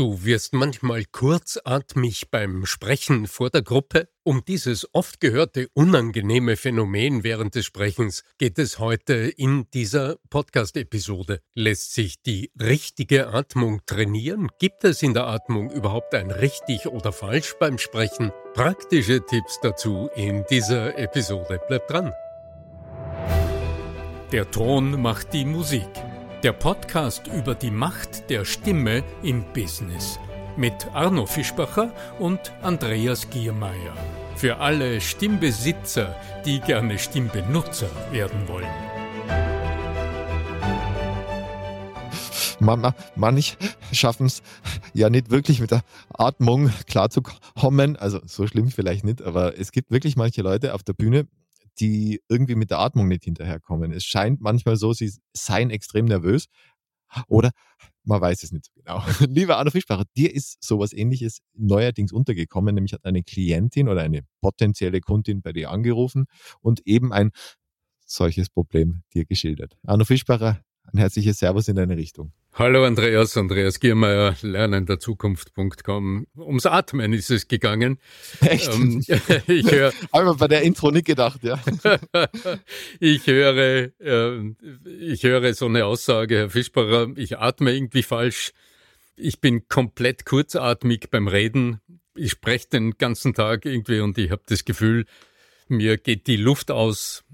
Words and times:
Du 0.00 0.24
wirst 0.24 0.54
manchmal 0.54 1.04
kurzatmig 1.04 2.30
beim 2.30 2.64
Sprechen 2.64 3.26
vor 3.26 3.50
der 3.50 3.60
Gruppe. 3.60 4.08
Um 4.22 4.42
dieses 4.48 4.88
oft 4.94 5.20
gehörte 5.20 5.68
unangenehme 5.74 6.56
Phänomen 6.56 7.22
während 7.22 7.54
des 7.54 7.66
Sprechens 7.66 8.24
geht 8.38 8.58
es 8.58 8.78
heute 8.78 9.12
in 9.12 9.66
dieser 9.74 10.16
Podcast-Episode. 10.30 11.42
Lässt 11.52 11.92
sich 11.92 12.22
die 12.22 12.50
richtige 12.58 13.34
Atmung 13.34 13.82
trainieren? 13.84 14.48
Gibt 14.58 14.84
es 14.84 15.02
in 15.02 15.12
der 15.12 15.26
Atmung 15.26 15.70
überhaupt 15.70 16.14
ein 16.14 16.30
richtig 16.30 16.86
oder 16.86 17.12
falsch 17.12 17.56
beim 17.60 17.76
Sprechen? 17.76 18.32
Praktische 18.54 19.20
Tipps 19.26 19.60
dazu 19.60 20.08
in 20.16 20.46
dieser 20.48 20.96
Episode. 20.96 21.60
Bleibt 21.68 21.90
dran. 21.90 22.10
Der 24.32 24.50
Ton 24.50 25.02
macht 25.02 25.34
die 25.34 25.44
Musik. 25.44 25.90
Der 26.42 26.54
Podcast 26.54 27.26
über 27.26 27.54
die 27.54 27.70
Macht 27.70 28.30
der 28.30 28.46
Stimme 28.46 29.04
im 29.22 29.44
Business 29.52 30.18
mit 30.56 30.72
Arno 30.94 31.26
Fischbacher 31.26 31.92
und 32.18 32.40
Andreas 32.62 33.28
Giermeier. 33.28 33.94
Für 34.36 34.56
alle 34.56 35.02
Stimmbesitzer, 35.02 36.16
die 36.46 36.60
gerne 36.60 36.98
Stimmbenutzer 36.98 37.90
werden 38.10 38.48
wollen. 38.48 38.70
Man, 42.58 42.94
manche 43.16 43.58
schaffen 43.92 44.24
es 44.24 44.42
ja 44.94 45.10
nicht 45.10 45.30
wirklich 45.30 45.60
mit 45.60 45.72
der 45.72 45.82
Atmung 46.08 46.70
klarzukommen. 46.86 47.96
Also 47.96 48.18
so 48.24 48.46
schlimm 48.46 48.70
vielleicht 48.70 49.04
nicht, 49.04 49.20
aber 49.20 49.58
es 49.58 49.72
gibt 49.72 49.90
wirklich 49.90 50.16
manche 50.16 50.40
Leute 50.40 50.72
auf 50.72 50.84
der 50.84 50.94
Bühne, 50.94 51.26
die 51.78 52.20
irgendwie 52.28 52.54
mit 52.54 52.70
der 52.70 52.78
Atmung 52.78 53.08
nicht 53.08 53.24
hinterherkommen. 53.24 53.92
Es 53.92 54.04
scheint 54.04 54.40
manchmal 54.40 54.76
so, 54.76 54.92
sie 54.92 55.12
seien 55.34 55.70
extrem 55.70 56.06
nervös 56.06 56.46
oder 57.26 57.50
man 58.04 58.20
weiß 58.20 58.42
es 58.42 58.52
nicht 58.52 58.64
so 58.64 58.72
genau. 58.74 59.02
Lieber 59.28 59.58
Arno 59.58 59.70
Fischbacher, 59.70 60.04
dir 60.16 60.34
ist 60.34 60.62
sowas 60.62 60.92
ähnliches 60.92 61.40
neuerdings 61.54 62.12
untergekommen, 62.12 62.74
nämlich 62.74 62.92
hat 62.92 63.04
eine 63.04 63.22
Klientin 63.22 63.88
oder 63.88 64.02
eine 64.02 64.22
potenzielle 64.40 65.00
Kundin 65.00 65.42
bei 65.42 65.52
dir 65.52 65.70
angerufen 65.70 66.26
und 66.60 66.86
eben 66.86 67.12
ein 67.12 67.30
solches 68.06 68.48
Problem 68.48 69.02
dir 69.14 69.24
geschildert. 69.24 69.76
Arno 69.86 70.04
Fischbacher, 70.04 70.62
ein 70.92 70.98
herzliches 70.98 71.38
Servus 71.38 71.68
in 71.68 71.76
deine 71.76 71.96
Richtung. 71.96 72.32
Hallo 72.52 72.84
Andreas, 72.84 73.36
Andreas 73.36 73.78
Giermeier, 73.78 74.36
lernenderzukunft.com. 74.42 76.26
Ums 76.36 76.66
Atmen 76.66 77.12
ist 77.12 77.30
es 77.30 77.46
gegangen. 77.46 77.98
Echt? 78.40 78.68
Ähm, 78.74 79.04
ich 79.46 79.70
höre. 79.70 79.92
Habe 80.12 80.34
bei 80.34 80.48
der 80.48 80.62
Intro 80.62 80.90
nicht 80.90 81.06
gedacht, 81.06 81.42
ja. 81.42 81.62
ich 83.00 83.26
höre, 83.26 83.90
äh, 84.00 84.54
ich 85.00 85.22
höre 85.22 85.54
so 85.54 85.66
eine 85.66 85.86
Aussage, 85.86 86.36
Herr 86.36 86.50
Fischbacher, 86.50 87.08
ich 87.14 87.38
atme 87.38 87.72
irgendwie 87.72 88.02
falsch. 88.02 88.52
Ich 89.14 89.40
bin 89.40 89.68
komplett 89.68 90.26
kurzatmig 90.26 91.08
beim 91.10 91.28
Reden. 91.28 91.80
Ich 92.16 92.32
spreche 92.32 92.68
den 92.68 92.98
ganzen 92.98 93.32
Tag 93.32 93.64
irgendwie 93.64 94.00
und 94.00 94.18
ich 94.18 94.32
habe 94.32 94.42
das 94.46 94.64
Gefühl, 94.64 95.06
mir 95.68 95.98
geht 95.98 96.26
die 96.26 96.36
Luft 96.36 96.72
aus 96.72 97.24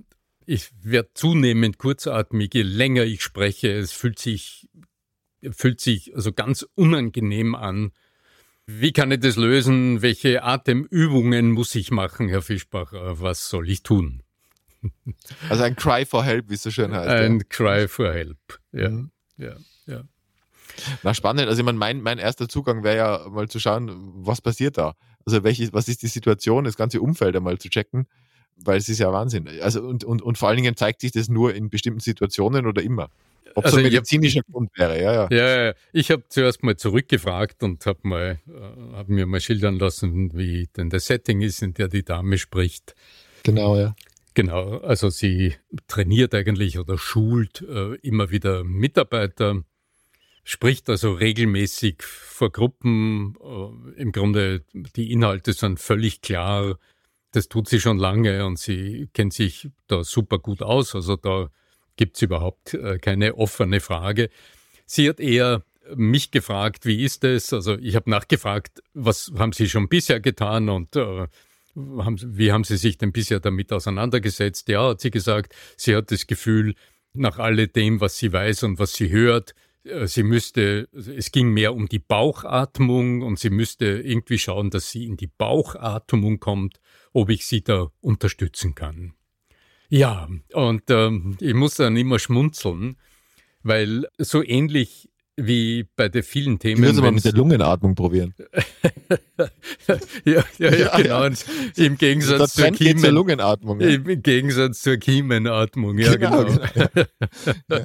ich 0.47 0.71
werde 0.83 1.11
zunehmend 1.13 1.77
kurzatmig, 1.77 2.55
je 2.55 2.63
länger 2.63 3.03
ich 3.03 3.23
spreche. 3.23 3.73
Es 3.73 3.93
fühlt 3.93 4.19
sich, 4.19 4.69
fühlt 5.51 5.81
sich 5.81 6.15
also 6.15 6.33
ganz 6.33 6.67
unangenehm 6.75 7.55
an. 7.55 7.93
Wie 8.67 8.93
kann 8.93 9.11
ich 9.13 9.21
das 9.21 9.37
lösen? 9.37 10.03
Welche 10.03 10.43
Atemübungen 10.43 11.53
muss 11.53 11.75
ich 11.75 11.91
machen, 11.91 12.29
Herr 12.29 12.43
Fischbacher? 12.43 13.21
Was 13.21 13.49
soll 13.49 13.69
ich 13.69 13.83
tun? 13.83 14.23
Also 15.49 15.65
ein 15.65 15.75
Cry 15.75 16.05
for 16.05 16.23
Help, 16.23 16.49
wie 16.49 16.55
es 16.55 16.63
so 16.63 16.71
schön 16.71 16.93
heißt. 16.93 17.09
Ein 17.09 17.39
ja. 17.39 17.45
Cry 17.49 17.89
for 17.89 18.13
Help, 18.13 18.39
ja, 18.73 18.91
mhm. 18.91 19.11
ja, 19.37 19.57
ja. 19.87 20.03
Na 21.03 21.15
spannend. 21.15 21.49
Also 21.49 21.61
ich 21.61 21.65
meine, 21.65 21.79
mein, 21.79 22.03
mein 22.03 22.19
erster 22.19 22.49
Zugang 22.49 22.85
wäre 22.85 22.97
ja 22.97 23.29
mal 23.29 23.49
zu 23.49 23.59
schauen, 23.59 23.91
was 24.25 24.41
passiert 24.41 24.79
da? 24.79 24.95
Also 25.25 25.43
welche, 25.43 25.73
was 25.73 25.89
ist 25.89 26.03
die 26.03 26.09
Situation, 26.09 26.65
das 26.65 26.77
ganze 26.77 27.01
Umfeld 27.01 27.35
einmal 27.35 27.59
zu 27.59 27.69
checken 27.69 28.07
weil 28.57 28.79
es 28.79 28.89
ist 28.89 28.99
ja 28.99 29.13
Wahnsinn. 29.13 29.49
Also 29.61 29.83
und, 29.83 30.05
und, 30.05 30.23
und 30.23 30.39
vor 30.39 30.49
allen 30.49 30.57
Dingen 30.57 30.77
zeigt 30.77 31.01
sich 31.01 31.13
das 31.13 31.29
nur 31.29 31.55
in 31.55 31.71
bestimmten 31.71 32.01
Situationen 32.01 32.67
oder 32.67 32.83
immer. 32.83 33.11
Ob 33.55 33.65
also 33.65 33.77
so 33.77 33.83
ein 33.83 33.85
medizinischer 33.85 34.41
hab, 34.41 34.53
Grund 34.53 34.71
wäre, 34.77 35.01
ja, 35.01 35.13
ja. 35.13 35.29
Ja, 35.31 35.67
ja. 35.67 35.75
ich 35.93 36.11
habe 36.11 36.25
zuerst 36.29 36.63
mal 36.63 36.77
zurückgefragt 36.77 37.63
und 37.63 37.85
habe 37.87 38.01
mal, 38.03 38.41
äh, 38.49 38.97
hab 38.97 39.09
mir 39.09 39.27
mal 39.27 39.41
schildern 39.41 39.79
lassen, 39.79 40.37
wie 40.37 40.69
denn 40.77 40.91
das 40.91 41.07
Setting 41.07 41.41
ist, 41.41 41.63
in 41.63 41.75
der 41.75 41.89
die 41.89 42.05
Dame 42.05 42.39
spricht. 42.39 42.95
Genau, 43.43 43.77
ja. 43.77 43.95
Genau, 44.35 44.79
also 44.79 45.09
sie 45.09 45.55
trainiert 45.89 46.35
eigentlich 46.35 46.79
oder 46.79 46.99
schult 46.99 47.63
äh, 47.63 47.95
immer 48.03 48.31
wieder 48.31 48.65
Mitarbeiter, 48.65 49.63
spricht 50.45 50.91
also 50.91 51.13
regelmäßig 51.13 52.03
vor 52.03 52.53
Gruppen. 52.53 53.37
Äh, 53.43 54.01
Im 54.03 54.13
Grunde, 54.13 54.63
die 54.75 55.13
Inhalte 55.13 55.55
sind 55.55 55.81
völlig 55.81 56.21
klar 56.21 56.79
das 57.37 57.49
tut 57.49 57.69
sie 57.69 57.81
schon 57.81 57.99
lange 57.99 58.47
und 58.47 58.59
sie 58.59 59.11
kennt 59.13 59.35
sich 59.35 59.69
da 59.89 60.03
super 60.05 60.39
gut 60.39 60.63
aus. 60.63 60.95
Also 60.95 61.17
da 61.17 61.51
gibt 61.97 62.17
es 62.17 62.23
überhaupt 62.23 62.75
äh, 62.75 62.99
keine 62.99 63.37
offene 63.37 63.81
Frage. 63.81 64.31
Sie 64.87 65.09
hat 65.09 65.21
eher 65.21 65.63
mich 65.95 66.31
gefragt, 66.31 66.85
wie 66.87 67.05
ist 67.05 67.25
es? 67.25 67.53
Also 67.53 67.79
ich 67.79 67.95
habe 67.97 68.11
nachgefragt, 68.11 68.83
was 68.95 69.33
haben 69.37 69.53
Sie 69.53 69.69
schon 69.69 69.89
bisher 69.89 70.21
getan 70.21 70.69
und 70.69 70.97
äh, 70.97 71.27
haben, 71.77 72.19
wie 72.37 72.53
haben 72.53 72.65
Sie 72.65 72.77
sich 72.77 72.99
denn 72.99 73.13
bisher 73.13 73.41
damit 73.41 73.73
auseinandergesetzt? 73.73 74.69
Ja, 74.69 74.91
hat 74.91 75.01
sie 75.01 75.11
gesagt, 75.11 75.55
sie 75.77 75.95
hat 75.95 76.11
das 76.11 76.27
Gefühl, 76.27 76.75
nach 77.13 77.39
alledem, 77.39 78.01
was 78.01 78.19
sie 78.19 78.33
weiß 78.33 78.65
und 78.65 78.79
was 78.79 78.95
sie 78.95 79.11
hört, 79.11 79.55
äh, 79.85 80.07
sie 80.07 80.23
müsste, 80.23 80.89
es 80.93 81.33
ging 81.33 81.51
mehr 81.51 81.75
um 81.75 81.89
die 81.89 81.99
Bauchatmung 81.99 83.23
und 83.23 83.39
sie 83.39 83.51
müsste 83.51 83.87
irgendwie 83.87 84.39
schauen, 84.39 84.71
dass 84.71 84.91
sie 84.91 85.07
in 85.07 85.17
die 85.17 85.29
Bauchatmung 85.29 86.41
kommt, 86.41 86.81
ob 87.13 87.31
ich 87.31 87.47
sie 87.47 87.63
da 87.63 87.91
unterstützen 88.01 88.75
kann. 88.75 89.15
Ja, 89.89 90.29
und 90.53 90.83
ähm, 90.91 91.37
ich 91.41 91.55
muss 91.55 91.77
dann 91.77 91.97
immer 91.97 92.19
schmunzeln, 92.19 92.97
weil 93.63 94.07
so 94.19 94.43
ähnlich 94.43 95.09
wie 95.37 95.87
bei 95.97 96.09
den 96.09 96.23
vielen 96.23 96.59
Themen. 96.59 96.83
Ich 96.83 96.89
würde 96.89 97.03
mal 97.03 97.13
mit 97.13 97.25
der 97.25 97.33
Lungenatmung 97.33 97.95
probieren. 97.95 98.35
ja, 100.25 100.43
ja, 100.59 100.75
ja, 100.75 100.97
genau. 100.97 101.25
Ja. 101.25 101.31
Im 101.77 101.99
Gegensatz 101.99 102.55
zur, 102.55 102.71
Kiemen, 102.71 102.99
zur 102.99 103.13
Lungenatmung. 103.13 103.81
Ja. 103.81 103.89
Im 103.89 104.23
Gegensatz 104.23 104.81
zur 104.81 104.97
Kiemenatmung, 104.97 105.99
ja, 105.99 106.17
genau. 106.17 106.45
genau. 106.45 106.87
genau. 107.69 107.85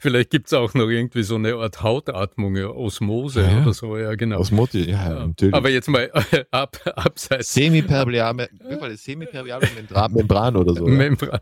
Vielleicht 0.00 0.30
gibt's 0.30 0.52
auch 0.52 0.74
noch 0.74 0.88
irgendwie 0.88 1.22
so 1.22 1.36
eine 1.36 1.54
Art 1.54 1.82
Hautatmung, 1.82 2.56
Osmose 2.56 3.48
oder 3.62 3.72
so, 3.72 3.96
ja, 3.96 4.14
genau. 4.14 4.40
Osmose, 4.40 4.80
ja, 4.80 5.26
natürlich. 5.26 5.54
Aber 5.54 5.70
jetzt 5.70 5.88
mal 5.88 6.10
ab, 6.50 6.78
abseits. 6.96 7.54
Semipermeable, 7.54 8.48
semipermeable 8.96 9.68
Membran 10.10 10.56
oder 10.56 10.74
so. 10.74 10.84
Membran. 10.84 11.40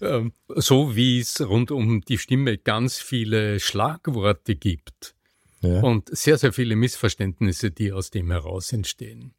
Ähm, 0.00 0.32
so 0.48 0.96
wie 0.96 1.20
es 1.20 1.40
rund 1.40 1.70
um 1.70 2.00
die 2.00 2.18
Stimme 2.18 2.58
ganz 2.58 2.98
viele 2.98 3.60
Schlagworte 3.60 4.56
gibt 4.56 4.79
gibt. 4.84 5.14
Ja. 5.60 5.80
Und 5.82 6.08
sehr, 6.16 6.38
sehr 6.38 6.52
viele 6.52 6.76
Missverständnisse, 6.76 7.70
die 7.70 7.92
aus 7.92 8.10
dem 8.10 8.30
heraus 8.30 8.72
entstehen. 8.72 9.34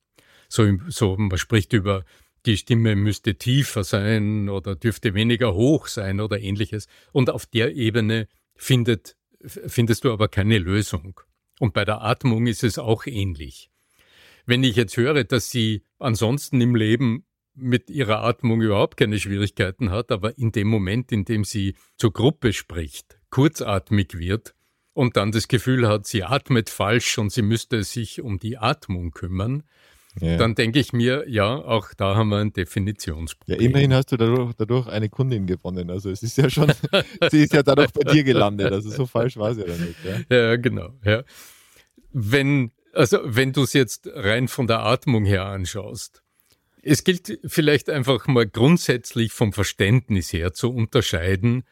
So, 0.48 0.68
so, 0.88 1.16
man 1.18 1.38
spricht 1.38 1.74
über, 1.74 2.04
die 2.46 2.58
Stimme 2.58 2.96
müsste 2.96 3.36
tiefer 3.36 3.84
sein 3.84 4.50
oder 4.50 4.76
dürfte 4.76 5.14
weniger 5.14 5.54
hoch 5.54 5.88
sein 5.88 6.20
oder 6.20 6.40
ähnliches. 6.40 6.88
Und 7.12 7.30
auf 7.30 7.46
der 7.46 7.76
Ebene 7.76 8.28
findet, 8.56 9.16
findest 9.44 10.04
du 10.04 10.12
aber 10.12 10.28
keine 10.28 10.58
Lösung. 10.58 11.20
Und 11.60 11.74
bei 11.74 11.86
der 11.86 12.02
Atmung 12.02 12.48
ist 12.48 12.64
es 12.64 12.78
auch 12.78 13.06
ähnlich. 13.06 13.70
Wenn 14.46 14.64
ich 14.64 14.76
jetzt 14.76 14.98
höre, 14.98 15.24
dass 15.24 15.52
sie 15.52 15.84
ansonsten 16.00 16.60
im 16.62 16.76
Leben 16.76 17.26
mit 17.54 17.90
ihrer 17.90 18.24
Atmung 18.24 18.62
überhaupt 18.62 18.98
keine 18.98 19.20
Schwierigkeiten 19.20 19.92
hat, 19.92 20.12
aber 20.12 20.38
in 20.38 20.52
dem 20.52 20.68
Moment, 20.68 21.12
in 21.12 21.26
dem 21.26 21.44
sie 21.44 21.76
zur 21.98 22.14
Gruppe 22.14 22.54
spricht, 22.54 23.20
kurzatmig 23.30 24.18
wird, 24.18 24.56
und 24.94 25.18
dann 25.18 25.32
das 25.32 25.48
Gefühl 25.48 25.88
hat, 25.88 26.06
sie 26.06 26.24
atmet 26.24 26.70
falsch 26.70 27.18
und 27.18 27.32
sie 27.32 27.42
müsste 27.42 27.84
sich 27.84 28.22
um 28.22 28.40
die 28.40 28.58
Atmung 28.58 29.12
kümmern, 29.12 29.64
ja. 30.20 30.38
dann 30.38 30.56
denke 30.56 30.80
ich 30.80 30.92
mir, 30.92 31.26
ja, 31.28 31.56
auch 31.56 31.94
da 31.94 32.16
haben 32.16 32.30
wir 32.30 32.40
ein 32.40 32.52
Definitionsproblem. 32.52 33.60
Ja, 33.60 33.66
immerhin 33.66 33.94
hast 33.94 34.12
du 34.12 34.18
dadurch, 34.18 34.54
dadurch 34.58 34.88
eine 34.88 35.10
Kundin 35.10 35.48
gewonnen. 35.48 35.90
Also 35.90 36.10
es 36.10 36.22
ist 36.24 36.38
ja 36.38 36.50
schon, 36.50 36.72
sie 37.32 37.44
ist 37.44 37.54
ja 37.54 37.64
dadurch 37.64 37.92
bei 37.94 38.12
dir 38.12 38.24
gelandet. 38.24 38.74
Also 38.74 38.90
so 38.90 39.06
falsch 39.06 39.38
war 39.38 39.54
sie 39.54 39.62
ja 39.62 39.76
nicht. 39.78 39.96
Ja, 40.30 40.38
ja 40.38 40.56
genau. 40.58 40.90
Ja. 41.06 41.24
Wenn, 42.12 42.72
also 42.94 43.20
wenn 43.24 43.54
du 43.54 43.64
es 43.64 43.74
jetzt 43.74 44.10
rein 44.14 44.50
von 44.50 44.68
der 44.68 44.82
Atmung 44.82 45.24
her 45.24 45.46
anschaust, 45.46 46.22
es 46.84 47.04
gilt 47.04 47.40
vielleicht 47.46 47.90
einfach 47.90 48.28
mal 48.28 48.48
grundsätzlich 48.48 49.32
vom 49.32 49.54
Verständnis 49.54 50.34
her 50.34 50.52
zu 50.52 50.74
unterscheiden, 50.74 51.64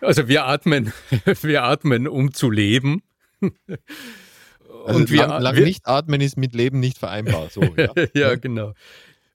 also 0.00 0.28
wir 0.28 0.46
atmen, 0.46 0.92
wir 1.42 1.64
atmen, 1.64 2.08
um 2.08 2.32
zu 2.32 2.50
leben. 2.50 3.02
Also 3.40 4.98
Und 4.98 5.10
wir, 5.10 5.26
lang, 5.26 5.42
lang 5.42 5.56
wir, 5.56 5.64
nicht 5.64 5.86
atmen 5.86 6.20
ist 6.20 6.36
mit 6.36 6.54
Leben 6.54 6.80
nicht 6.80 6.98
vereinbar. 6.98 7.48
So, 7.50 7.62
ja. 7.76 7.92
ja, 8.14 8.34
genau. 8.36 8.74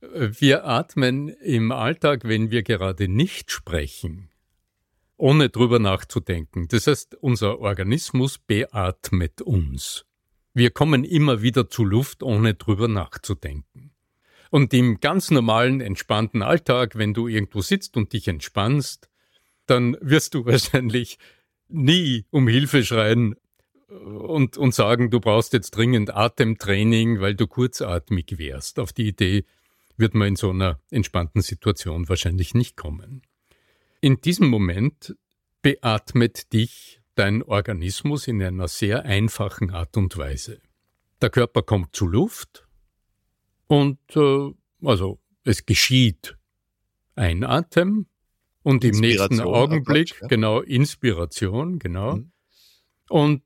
Wir 0.02 0.66
atmen 0.66 1.30
im 1.30 1.72
Alltag, 1.72 2.22
wenn 2.24 2.52
wir 2.52 2.64
gerade 2.64 3.08
nicht 3.08 3.52
sprechen, 3.52 4.30
ohne 5.18 5.50
drüber 5.50 5.80
nachzudenken. 5.80 6.68
Das 6.68 6.88
heißt, 6.88 7.16
unser 7.16 7.60
Organismus 7.60 8.38
beatmet 8.38 9.42
uns. 9.42 10.06
Wir 10.54 10.70
kommen 10.70 11.04
immer 11.04 11.42
wieder 11.42 11.70
zu 11.70 11.84
Luft, 11.84 12.24
ohne 12.24 12.54
drüber 12.54 12.88
nachzudenken. 12.88 13.92
Und 14.52 14.74
im 14.74 15.00
ganz 15.02 15.32
normalen, 15.32 15.82
entspannten 15.82 16.42
Alltag, 16.42 16.98
wenn 16.98 17.14
du 17.14 17.28
irgendwo 17.28 17.62
sitzt 17.62 17.98
und 17.98 18.14
dich 18.14 18.28
entspannst, 18.28 19.10
dann 19.66 19.98
wirst 20.02 20.34
du 20.34 20.46
wahrscheinlich 20.46 21.18
nie 21.68 22.26
um 22.30 22.48
Hilfe 22.48 22.84
schreien 22.84 23.36
und, 23.88 24.58
und 24.58 24.74
sagen, 24.74 25.10
du 25.10 25.20
brauchst 25.20 25.54
jetzt 25.54 25.72
dringend 25.72 26.16
Atemtraining, 26.16 27.22
weil 27.22 27.36
du 27.36 27.48
kurzatmig 27.48 28.38
wärst. 28.38 28.80
Auf 28.80 28.94
die 28.94 29.08
Idee 29.08 29.46
wird 29.98 30.14
man 30.14 30.30
in 30.30 30.36
so 30.36 30.50
einer 30.50 30.80
entspannten 30.90 31.42
Situation 31.42 32.10
wahrscheinlich 32.10 32.54
nicht 32.54 32.76
kommen. 32.76 33.22
In 34.02 34.22
diesem 34.22 34.48
Moment 34.48 35.16
beatmet 35.62 36.54
dich 36.54 37.02
dein 37.16 37.42
Organismus 37.44 38.28
in 38.28 38.42
einer 38.42 38.68
sehr 38.68 39.06
einfachen 39.06 39.72
Art 39.72 39.96
und 39.98 40.18
Weise. 40.18 40.62
Der 41.22 41.30
Körper 41.30 41.64
kommt 41.64 41.96
zu 41.96 42.08
Luft 42.08 42.68
und 43.68 44.00
äh, 44.16 44.52
also 44.84 45.20
es 45.44 45.66
geschieht 45.66 46.38
Einatmen 47.16 48.08
und 48.66 48.84
im 48.84 49.00
nächsten 49.00 49.42
Augenblick, 49.42 50.14
Approach, 50.14 50.22
ja. 50.22 50.28
genau, 50.28 50.60
Inspiration, 50.60 51.78
genau. 51.78 52.16
Mhm. 52.16 52.32
Und 53.10 53.44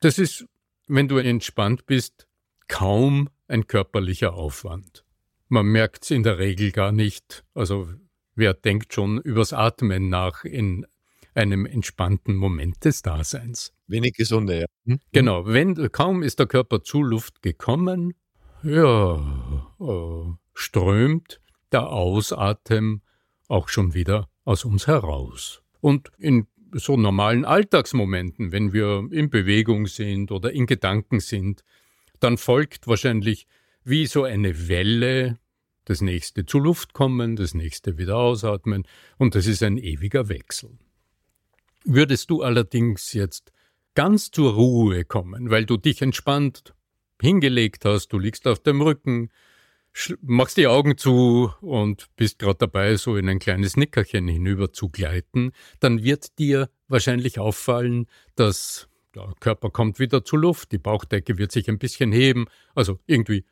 das 0.00 0.18
ist, 0.18 0.46
wenn 0.88 1.06
du 1.06 1.18
entspannt 1.18 1.84
bist, 1.84 2.26
kaum 2.66 3.28
ein 3.46 3.66
körperlicher 3.66 4.32
Aufwand. 4.32 5.04
Man 5.48 5.66
merkt 5.66 6.04
es 6.04 6.10
in 6.12 6.22
der 6.22 6.38
Regel 6.38 6.72
gar 6.72 6.92
nicht. 6.92 7.44
Also 7.52 7.90
wer 8.34 8.54
denkt 8.54 8.94
schon 8.94 9.20
übers 9.20 9.52
Atmen 9.52 10.08
nach 10.08 10.44
in 10.44 10.86
einem 11.34 11.66
entspannten 11.66 12.34
Moment 12.34 12.86
des 12.86 13.02
Daseins. 13.02 13.74
Wenig 13.86 14.14
gesunde, 14.14 14.60
ja. 14.60 14.66
Hm? 14.86 14.98
Genau, 15.12 15.44
wenn 15.46 15.92
kaum 15.92 16.22
ist 16.22 16.38
der 16.38 16.46
Körper 16.46 16.82
zu 16.82 17.02
Luft 17.02 17.42
gekommen, 17.42 18.14
ja, 18.62 19.70
äh, 19.78 20.32
strömt 20.54 21.42
der 21.70 21.90
Ausatem 21.90 23.02
auch 23.48 23.68
schon 23.68 23.92
wieder 23.92 24.30
aus 24.44 24.64
uns 24.64 24.86
heraus. 24.86 25.62
Und 25.80 26.10
in 26.18 26.46
so 26.72 26.96
normalen 26.96 27.44
Alltagsmomenten, 27.44 28.52
wenn 28.52 28.72
wir 28.72 29.06
in 29.10 29.30
Bewegung 29.30 29.86
sind 29.86 30.30
oder 30.30 30.52
in 30.52 30.66
Gedanken 30.66 31.20
sind, 31.20 31.62
dann 32.20 32.36
folgt 32.38 32.86
wahrscheinlich 32.86 33.46
wie 33.84 34.06
so 34.06 34.24
eine 34.24 34.68
Welle 34.68 35.38
das 35.84 36.00
nächste 36.00 36.46
zu 36.46 36.58
Luft 36.58 36.94
kommen, 36.94 37.36
das 37.36 37.54
nächste 37.54 37.98
wieder 37.98 38.16
ausatmen 38.16 38.84
und 39.18 39.34
das 39.34 39.46
ist 39.46 39.62
ein 39.62 39.76
ewiger 39.76 40.28
Wechsel. 40.28 40.78
Würdest 41.84 42.30
du 42.30 42.42
allerdings 42.42 43.12
jetzt 43.12 43.52
ganz 43.94 44.30
zur 44.30 44.54
Ruhe 44.54 45.04
kommen, 45.04 45.50
weil 45.50 45.66
du 45.66 45.76
dich 45.76 46.00
entspannt 46.00 46.74
hingelegt 47.20 47.84
hast, 47.84 48.08
du 48.08 48.18
liegst 48.18 48.46
auf 48.46 48.60
dem 48.60 48.80
Rücken, 48.80 49.28
machst 50.22 50.56
die 50.56 50.66
Augen 50.66 50.96
zu 50.96 51.52
und 51.60 52.08
bist 52.16 52.38
gerade 52.38 52.58
dabei, 52.58 52.96
so 52.96 53.16
in 53.16 53.28
ein 53.28 53.38
kleines 53.38 53.76
Nickerchen 53.76 54.28
hinüber 54.28 54.72
zu 54.72 54.88
gleiten, 54.88 55.52
dann 55.80 56.02
wird 56.02 56.38
dir 56.38 56.68
wahrscheinlich 56.88 57.38
auffallen, 57.38 58.06
dass 58.34 58.88
der 59.14 59.32
Körper 59.38 59.70
kommt 59.70 60.00
wieder 60.00 60.24
zur 60.24 60.40
Luft, 60.40 60.72
die 60.72 60.78
Bauchdecke 60.78 61.38
wird 61.38 61.52
sich 61.52 61.68
ein 61.68 61.78
bisschen 61.78 62.10
heben, 62.10 62.46
also 62.74 62.98
irgendwie 63.06 63.44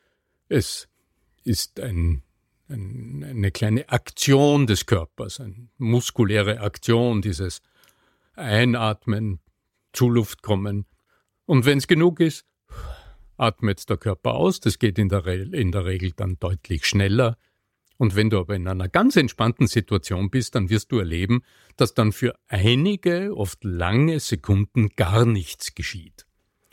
es 0.49 0.89
ist 1.45 1.81
ein, 1.81 2.23
ein, 2.69 3.25
eine 3.25 3.51
kleine 3.51 3.89
Aktion 3.89 4.67
des 4.67 4.87
Körpers, 4.87 5.41
eine 5.41 5.69
muskuläre 5.79 6.61
Aktion, 6.61 7.23
dieses 7.23 7.63
Einatmen, 8.35 9.41
zu 9.93 10.09
Luft 10.09 10.43
kommen. 10.43 10.87
Und 11.45 11.67
wenn 11.67 11.79
es 11.79 11.87
genug 11.87 12.21
ist, 12.21 12.47
atmet 13.43 13.89
der 13.91 13.97
Körper 13.97 14.35
aus. 14.35 14.61
Das 14.61 14.79
geht 14.79 14.99
in 14.99 15.09
der, 15.09 15.27
in 15.27 15.73
der 15.73 15.85
Regel 15.85 16.13
dann 16.13 16.37
deutlich 16.39 16.87
schneller. 16.87 17.37
Und 17.99 18.17
wenn 18.17 18.31
du 18.31 18.39
aber 18.39 18.55
in 18.55 18.67
einer 18.67 18.89
ganz 18.89 19.17
entspannten 19.17 19.67
Situation 19.67 20.31
bist, 20.31 20.55
dann 20.55 20.71
wirst 20.71 20.91
du 20.93 20.99
erleben, 20.99 21.43
dass 21.77 21.95
dann 21.95 22.13
für 22.13 22.35
einige, 22.49 23.37
oft 23.37 23.63
lange 23.65 24.19
Sekunden 24.21 24.89
gar 24.97 25.25
nichts 25.25 25.75
geschieht. 25.75 26.27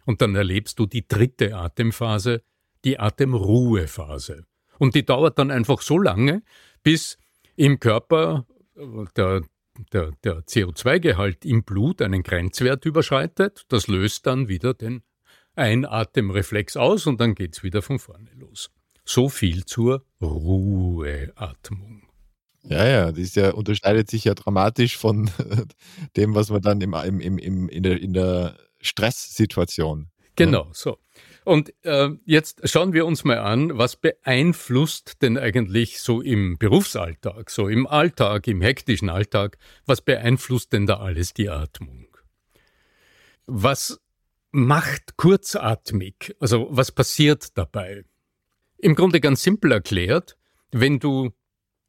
Und 0.06 0.22
dann 0.22 0.36
erlebst 0.36 0.80
du 0.80 0.86
die 0.86 1.08
dritte 1.08 1.56
Atemphase, 1.56 2.42
die 2.84 3.00
Atemruhephase. 3.00 4.46
Und 4.80 4.96
die 4.96 5.06
dauert 5.06 5.38
dann 5.38 5.52
einfach 5.52 5.82
so 5.82 6.00
lange, 6.00 6.42
bis 6.82 7.18
im 7.56 7.80
Körper 7.80 8.48
der, 9.16 9.44
der, 9.94 10.12
der 10.24 10.40
CO2-Gehalt 10.46 11.46
im 11.46 11.64
Blut 11.64 12.02
einen 12.02 12.24
Grenzwert 12.24 12.86
überschreitet. 12.86 13.66
Das 13.68 13.88
löst 13.88 14.26
dann 14.26 14.48
wieder 14.48 14.74
den 14.74 15.04
Einatemreflex 15.60 16.78
aus 16.78 17.06
und 17.06 17.20
dann 17.20 17.36
geht's 17.36 17.64
wieder 17.64 17.82
von 17.82 18.00
vorne 18.00 18.32
los. 18.36 18.72
So 19.06 19.30
viel 19.30 19.66
zur 19.66 20.06
Ruheatmung. 20.22 22.04
Ja, 22.64 22.88
ja, 22.88 23.12
das 23.12 23.36
ja, 23.36 23.52
unterscheidet 23.52 24.10
sich 24.10 24.26
ja 24.26 24.34
dramatisch 24.34 24.98
von 24.98 25.30
dem, 26.18 26.36
was 26.36 26.50
man 26.50 26.62
dann 26.62 26.82
im, 26.82 26.94
im, 26.94 27.38
im, 27.38 27.70
in 27.70 27.84
der, 27.84 28.02
in 28.02 28.14
der 28.14 28.58
Stresssituation. 28.82 30.10
Genau, 30.36 30.66
ja. 30.66 30.70
so. 30.74 30.98
Und 31.46 31.74
äh, 31.84 32.10
jetzt 32.26 32.68
schauen 32.70 32.94
wir 32.94 33.06
uns 33.06 33.24
mal 33.24 33.40
an, 33.40 33.78
was 33.78 33.96
beeinflusst 33.96 35.22
denn 35.22 35.38
eigentlich 35.38 36.00
so 36.00 36.22
im 36.22 36.58
Berufsalltag, 36.58 37.50
so 37.50 37.68
im 37.68 37.88
Alltag, 37.88 38.48
im 38.48 38.62
hektischen 38.62 39.10
Alltag, 39.10 39.58
was 39.86 40.02
beeinflusst 40.02 40.74
denn 40.74 40.86
da 40.86 40.98
alles 40.98 41.34
die 41.34 41.50
Atmung? 41.50 42.08
Was 43.48 44.00
macht 44.52 45.18
kurzatmig? 45.18 46.36
Also 46.40 46.68
was 46.70 46.92
passiert 46.92 47.58
dabei? 47.58 48.06
Im 48.78 48.96
Grunde 48.96 49.20
ganz 49.20 49.44
simpel 49.44 49.72
erklärt, 49.72 50.38
wenn 50.72 51.00
du 51.00 51.32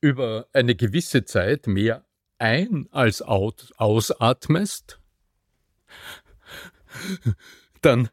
über 0.00 0.46
eine 0.52 0.74
gewisse 0.74 1.24
Zeit 1.24 1.66
mehr 1.66 2.04
ein 2.38 2.88
als 2.90 3.22
ausatmest, 3.22 4.98
dann 7.82 8.08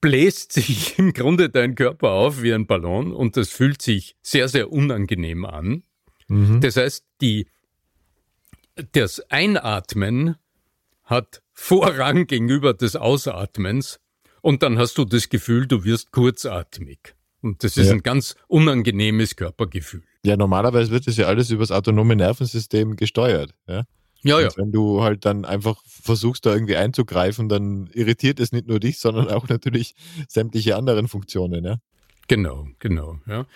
bläst 0.00 0.52
sich 0.52 0.98
im 0.98 1.12
Grunde 1.12 1.50
dein 1.50 1.74
Körper 1.74 2.10
auf 2.10 2.42
wie 2.42 2.52
ein 2.52 2.66
Ballon 2.66 3.12
und 3.12 3.36
das 3.36 3.48
fühlt 3.48 3.82
sich 3.82 4.16
sehr, 4.22 4.48
sehr 4.48 4.70
unangenehm 4.70 5.44
an. 5.44 5.82
Mhm. 6.28 6.60
Das 6.60 6.76
heißt, 6.76 7.04
die, 7.20 7.48
das 8.92 9.20
Einatmen 9.30 10.36
hat 11.02 11.42
Vorrang 11.58 12.26
gegenüber 12.26 12.74
des 12.74 12.96
Ausatmens 12.96 13.98
und 14.42 14.62
dann 14.62 14.78
hast 14.78 14.98
du 14.98 15.04
das 15.04 15.28
Gefühl, 15.30 15.66
du 15.66 15.84
wirst 15.84 16.12
kurzatmig. 16.12 17.14
Und 17.40 17.64
das 17.64 17.76
ist 17.76 17.86
ja. 17.86 17.92
ein 17.92 18.02
ganz 18.02 18.36
unangenehmes 18.46 19.36
Körpergefühl. 19.36 20.02
Ja, 20.24 20.36
normalerweise 20.36 20.90
wird 20.90 21.06
das 21.06 21.16
ja 21.16 21.26
alles 21.26 21.50
über 21.50 21.62
das 21.62 21.70
autonome 21.72 22.14
Nervensystem 22.14 22.96
gesteuert. 22.96 23.54
Ja, 23.66 23.84
ja. 24.22 24.40
ja. 24.40 24.48
wenn 24.56 24.70
du 24.70 25.02
halt 25.02 25.24
dann 25.24 25.44
einfach 25.44 25.82
versuchst, 25.86 26.44
da 26.44 26.52
irgendwie 26.52 26.76
einzugreifen, 26.76 27.48
dann 27.48 27.88
irritiert 27.92 28.38
es 28.38 28.52
nicht 28.52 28.66
nur 28.68 28.78
dich, 28.78 28.98
sondern 28.98 29.28
auch 29.28 29.48
natürlich 29.48 29.94
sämtliche 30.28 30.76
anderen 30.76 31.08
Funktionen. 31.08 31.64
Ja? 31.64 31.78
Genau, 32.28 32.68
genau. 32.78 33.18
Ja. 33.26 33.46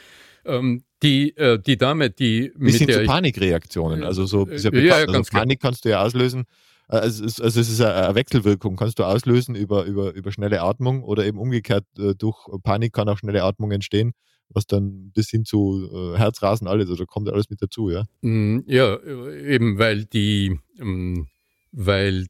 Ähm, 0.45 0.85
die, 1.03 1.37
äh, 1.37 1.59
die 1.59 1.77
Dame, 1.77 2.11
die 2.11 2.53
Bis 2.57 2.81
mit 2.81 2.89
hin 2.89 2.91
zu 2.91 3.05
Panikreaktionen. 3.05 4.05
Also 4.05 4.27
so 4.27 4.49
äh, 4.49 4.57
ja, 4.57 4.71
ja, 4.71 4.95
also 5.07 5.23
Panik 5.31 5.61
kannst 5.61 5.85
du 5.85 5.91
ja 5.91 6.03
auslösen, 6.03 6.47
also 6.91 7.25
es, 7.25 7.33
ist, 7.33 7.43
also 7.43 7.61
es 7.61 7.69
ist 7.69 7.81
eine 7.81 8.15
Wechselwirkung, 8.15 8.77
kannst 8.77 8.99
du 8.99 9.05
auslösen 9.05 9.55
über, 9.55 9.85
über, 9.85 10.13
über 10.15 10.33
schnelle 10.33 10.63
Atmung 10.63 11.05
oder 11.05 11.25
eben 11.25 11.39
umgekehrt 11.39 11.85
äh, 11.99 12.15
durch 12.15 12.37
Panik 12.63 12.93
kann 12.93 13.09
auch 13.09 13.19
schnelle 13.19 13.45
Atmung 13.45 13.71
entstehen, 13.71 14.13
was 14.49 14.67
dann 14.67 15.13
bis 15.13 15.31
hin 15.31 15.45
zu 15.45 15.89
äh, 15.93 16.19
Herzrasen 16.19 16.67
alles, 16.67 16.91
also 16.91 17.07
kommt 17.07 17.29
alles 17.29 17.49
mit 17.49 17.63
dazu, 17.63 17.91
ja? 17.91 18.05
Mm, 18.23 18.61
ja, 18.67 18.99
eben 19.03 19.79
weil 19.79 20.05
die, 20.05 20.59
ähm, 20.79 21.29
weil 21.73 22.27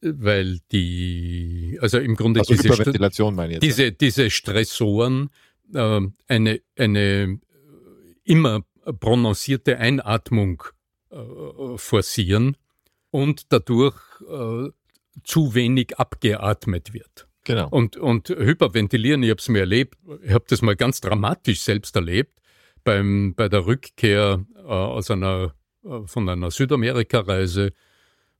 weil 0.00 0.60
die, 0.72 1.78
also 1.80 1.98
im 1.98 2.16
Grunde 2.16 2.40
also 2.40 2.54
diese, 2.54 2.70
Hyperventilation 2.70 3.34
meine 3.34 3.48
ich 3.48 3.54
jetzt, 3.56 3.64
diese, 3.64 3.84
ja. 3.84 3.90
diese 3.90 4.30
Stressoren 4.30 5.28
äh, 5.74 6.00
eine, 6.26 6.60
eine 6.78 7.38
immer 8.24 8.62
prononcierte 9.00 9.78
Einatmung 9.78 10.62
äh, 11.10 11.76
forcieren 11.76 12.56
und 13.14 13.52
dadurch 13.52 13.94
äh, 14.22 14.70
zu 15.22 15.54
wenig 15.54 15.96
abgeatmet 16.00 16.92
wird. 16.92 17.28
Genau. 17.44 17.68
Und, 17.68 17.96
und 17.96 18.28
Hyperventilieren, 18.28 19.22
ich 19.22 19.30
habe 19.30 19.38
es 19.38 19.48
mir 19.48 19.60
erlebt, 19.60 19.96
ich 20.24 20.32
habe 20.32 20.46
das 20.48 20.62
mal 20.62 20.74
ganz 20.74 21.00
dramatisch 21.00 21.60
selbst 21.60 21.94
erlebt, 21.94 22.40
beim, 22.82 23.34
bei 23.36 23.48
der 23.48 23.66
Rückkehr 23.66 24.44
äh, 24.56 24.60
aus 24.62 25.12
einer, 25.12 25.54
äh, 25.84 26.00
von 26.06 26.28
einer 26.28 26.50
Südamerika-Reise 26.50 27.72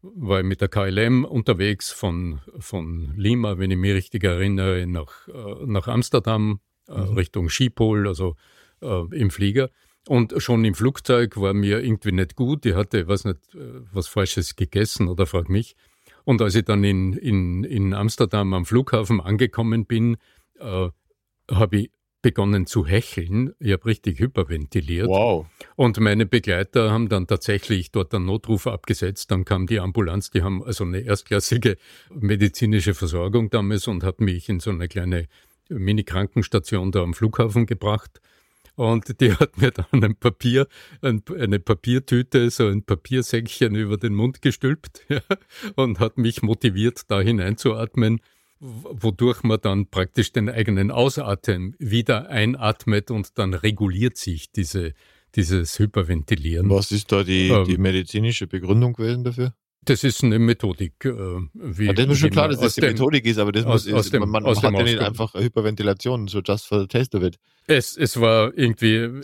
war 0.03 0.41
ich 0.41 0.45
mit 0.45 0.61
der 0.61 0.69
KLM 0.69 1.25
unterwegs 1.25 1.93
von, 1.93 2.41
von 2.59 3.15
Lima, 3.17 3.59
wenn 3.59 3.71
ich 3.71 3.79
mich 3.79 3.95
richtig 3.95 4.25
erinnere, 4.25 4.89
nach, 4.89 5.29
äh, 5.29 5.67
nach 5.67 5.87
Amsterdam, 5.87 6.59
äh, 6.89 6.99
mhm. 6.99 7.15
Richtung 7.15 7.49
Skipol, 7.49 8.09
also 8.09 8.35
äh, 8.83 9.05
im 9.13 9.31
Flieger. 9.31 9.71
Und 10.07 10.35
schon 10.39 10.65
im 10.65 10.75
Flugzeug 10.75 11.37
war 11.39 11.55
mir 11.55 11.83
irgendwie 11.83 12.13
nicht 12.13 12.37
gut. 12.37 12.67
Ich 12.67 12.75
hatte, 12.75 13.09
weiß 13.09 13.25
nicht, 13.25 13.55
äh, 13.55 13.81
was 13.93 14.07
Falsches 14.09 14.57
gegessen 14.57 15.09
oder 15.09 15.27
frag 15.27 15.49
mich. 15.49 15.77
Und 16.25 16.41
als 16.43 16.55
ich 16.55 16.65
dann 16.65 16.85
in, 16.85 17.13
in, 17.15 17.65
in 17.65 17.95
Amsterdam 17.95 18.53
am 18.55 18.65
Flughafen 18.65 19.21
angekommen 19.21 19.87
bin, 19.87 20.15
äh, 20.15 20.19
äh, 20.65 20.91
habe 21.51 21.77
ich 21.77 21.91
begonnen 22.23 22.65
zu 22.65 22.87
hecheln. 22.87 23.53
Ich 23.61 23.73
habe 23.73 23.85
richtig 23.85 24.19
hyperventiliert. 24.19 25.09
Wow. 25.09 25.47
Und 25.77 26.01
meine 26.01 26.25
Begleiter 26.25 26.91
haben 26.91 27.11
dann 27.11 27.27
tatsächlich 27.27 27.91
dort 27.91 28.15
einen 28.15 28.25
Notruf 28.25 28.67
abgesetzt. 28.67 29.31
Dann 29.31 29.45
kam 29.45 29.67
die 29.67 29.79
Ambulanz, 29.79 30.31
die 30.31 30.43
haben 30.43 30.65
also 30.65 30.85
eine 30.85 31.01
erstklassige 31.01 31.77
medizinische 32.11 32.95
Versorgung 32.95 33.51
damals 33.51 33.87
und 33.89 34.03
hat 34.03 34.23
mich 34.23 34.49
in 34.49 34.59
so 34.59 34.71
eine 34.71 34.89
kleine 34.89 35.29
Mini-Krankenstation 35.69 36.93
da 36.93 37.03
am 37.03 37.13
Flughafen 37.13 37.67
gebracht. 37.67 38.23
Und 38.77 39.21
die 39.21 39.33
hat 39.33 39.59
mir 39.59 39.71
dann 39.71 40.03
ein 40.03 40.17
Papier, 40.17 40.67
ein, 41.01 41.23
eine 41.39 41.61
Papiertüte, 41.61 42.51
so 42.51 42.67
ein 42.67 42.83
Papiersäckchen 42.83 43.75
über 43.75 43.97
den 43.97 44.15
Mund 44.15 44.43
gestülpt 44.43 45.05
ja, 45.09 45.21
und 45.77 46.01
hat 46.01 46.19
mich 46.19 46.43
motiviert, 46.43 47.03
da 47.09 47.21
hineinzuatmen 47.21 48.21
wodurch 48.61 49.43
man 49.43 49.61
dann 49.61 49.87
praktisch 49.89 50.33
den 50.33 50.49
eigenen 50.49 50.91
Ausatmen 50.91 51.75
wieder 51.79 52.29
einatmet 52.29 53.11
und 53.11 53.39
dann 53.39 53.53
reguliert 53.53 54.17
sich 54.17 54.53
diese, 54.53 54.95
dieses 55.35 55.79
Hyperventilieren. 55.79 56.71
Was 56.71 56.91
ist 56.91 57.13
da 57.13 57.25
die, 57.25 57.49
ähm, 57.49 57.65
die 57.67 57.79
medizinische 57.79 58.47
Begründung 58.47 58.95
gewesen 58.95 59.25
dafür? 59.25 59.55
Das 59.85 60.05
ist 60.05 60.23
eine 60.25 60.39
Methodik. 60.39 61.05
Äh, 61.05 61.11
wie, 61.55 61.87
ja, 61.87 61.93
das 61.93 62.05
ist 62.05 62.09
mir 62.09 62.17
schon 62.17 62.31
klar, 62.31 62.49
dass 62.49 62.61
das 62.61 62.75
die 62.75 62.81
Methodik 62.81 63.27
ist, 63.27 63.39
aber 63.39 63.53
das 63.53 63.65
aus, 63.65 63.87
muss, 63.87 63.95
aus 63.95 64.11
dem, 64.11 64.29
man, 64.29 64.43
man 64.43 64.57
hat 64.57 64.63
ja 64.63 64.83
nicht 64.83 64.99
einfach 64.99 65.35
Hyperventilation, 65.35 66.29
so 66.29 66.41
just 66.41 66.67
for 66.67 66.81
the 66.81 66.87
taste 66.87 67.17
of 67.17 67.23
it. 67.23 67.39
Es, 67.67 67.97
es 67.97 68.21
war 68.21 68.57
irgendwie 68.57 69.23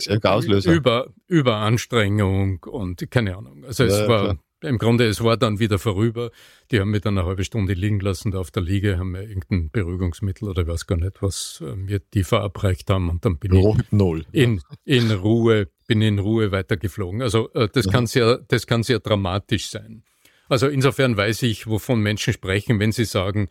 über, 0.65 1.07
Überanstrengung 1.27 2.63
und 2.63 3.09
keine 3.11 3.37
Ahnung. 3.37 3.63
Also 3.65 3.83
es 3.83 3.99
ja, 3.99 4.07
war 4.07 4.23
klar. 4.23 4.37
Im 4.63 4.77
Grunde, 4.77 5.07
es 5.07 5.23
war 5.23 5.37
dann 5.37 5.59
wieder 5.59 5.79
vorüber. 5.79 6.29
Die 6.69 6.79
haben 6.79 6.91
mich 6.91 7.01
dann 7.01 7.17
eine 7.17 7.27
halbe 7.27 7.43
Stunde 7.43 7.73
liegen 7.73 7.99
lassen 7.99 8.31
da 8.31 8.39
auf 8.39 8.51
der 8.51 8.61
Liege, 8.61 8.99
haben 8.99 9.11
mir 9.11 9.23
irgendein 9.23 9.71
Beruhigungsmittel 9.71 10.47
oder 10.47 10.67
weiß 10.67 10.85
gar 10.85 10.97
nicht, 10.97 11.21
was 11.21 11.63
äh, 11.65 11.75
mir 11.75 11.99
die 12.13 12.23
verabreicht 12.23 12.89
haben 12.91 13.09
und 13.09 13.25
dann 13.25 13.39
bin 13.39 13.55
ich 13.55 14.23
in, 14.31 14.61
in 14.85 15.11
Ruhe, 15.11 15.67
bin 15.87 16.01
in 16.03 16.19
Ruhe 16.19 16.51
weitergeflogen. 16.51 17.23
Also 17.23 17.51
äh, 17.53 17.69
das 17.73 17.89
kann 17.89 18.05
sehr, 18.05 18.37
das 18.47 18.67
kann 18.67 18.83
sehr 18.83 18.99
dramatisch 18.99 19.69
sein. 19.69 20.03
Also 20.51 20.67
insofern 20.67 21.15
weiß 21.15 21.43
ich, 21.43 21.67
wovon 21.67 22.01
Menschen 22.01 22.33
sprechen, 22.33 22.77
wenn 22.77 22.91
sie 22.91 23.05
sagen, 23.05 23.47